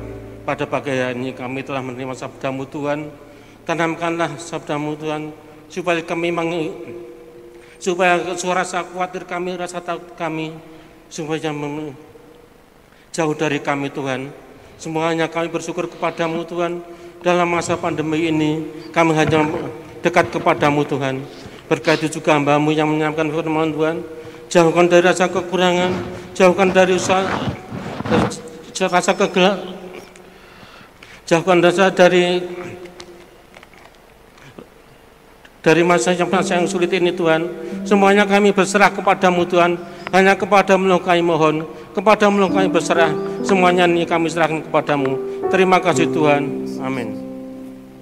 pada 0.47 0.63
pagi 0.63 0.95
hari 0.95 1.19
ini 1.19 1.35
kami 1.35 1.67
telah 1.67 1.83
menerima 1.83 2.15
sabdamu 2.15 2.71
Tuhan. 2.71 3.11
Tanamkanlah 3.67 4.39
sabdamu 4.39 4.95
Tuhan, 4.95 5.35
supaya 5.67 5.99
kami 6.07 6.31
meng, 6.31 6.71
supaya 7.83 8.23
suara 8.39 8.63
rasa 8.63 8.87
khawatir 8.87 9.27
kami, 9.27 9.59
rasa 9.59 9.83
takut 9.83 10.15
kami, 10.15 10.55
supaya 11.11 11.51
jauh 13.11 13.35
dari 13.35 13.59
kami 13.59 13.91
Tuhan. 13.91 14.31
Semuanya 14.79 15.27
kami 15.27 15.51
bersyukur 15.51 15.91
kepadamu 15.91 16.47
Tuhan. 16.47 16.79
Dalam 17.27 17.49
masa 17.51 17.75
pandemi 17.75 18.31
ini 18.31 18.71
kami 18.95 19.11
hanya 19.19 19.43
dekat 19.99 20.31
kepadamu 20.31 20.87
Tuhan. 20.87 21.27
Berkati 21.67 22.07
juga 22.07 22.39
hambamu 22.39 22.71
yang 22.71 22.87
menyampaikan 22.87 23.35
firman 23.35 23.75
Tuhan. 23.75 23.97
Jauhkan 24.47 24.87
dari 24.87 25.03
rasa 25.03 25.27
kekurangan, 25.27 25.91
jauhkan 26.39 26.71
dari 26.71 26.95
usaha, 26.95 27.27
rasa 28.79 29.11
kegelap, 29.11 29.59
jauhkan 31.27 31.59
rasa 31.59 31.91
dari 31.91 32.41
dari 35.67 35.83
masa 35.83 36.15
yang 36.15 36.31
masa 36.31 36.63
yang 36.63 36.71
sulit 36.71 36.95
ini 36.95 37.11
Tuhan. 37.11 37.43
Semuanya 37.83 38.23
kami 38.23 38.55
berserah 38.55 38.95
kepadamu 38.95 39.43
Tuhan. 39.51 39.75
Hanya 40.15 40.39
kepada 40.39 40.79
kami 40.79 41.23
mohon, 41.27 41.67
kepada 41.91 42.31
kami 42.31 42.71
berserah. 42.71 43.11
Semuanya 43.43 43.91
ini 43.91 44.07
kami 44.07 44.31
serahkan 44.31 44.63
kepadamu. 44.63 45.43
Terima 45.51 45.83
kasih 45.83 46.07
Tuhan. 46.15 46.43
Amin. 46.79 47.26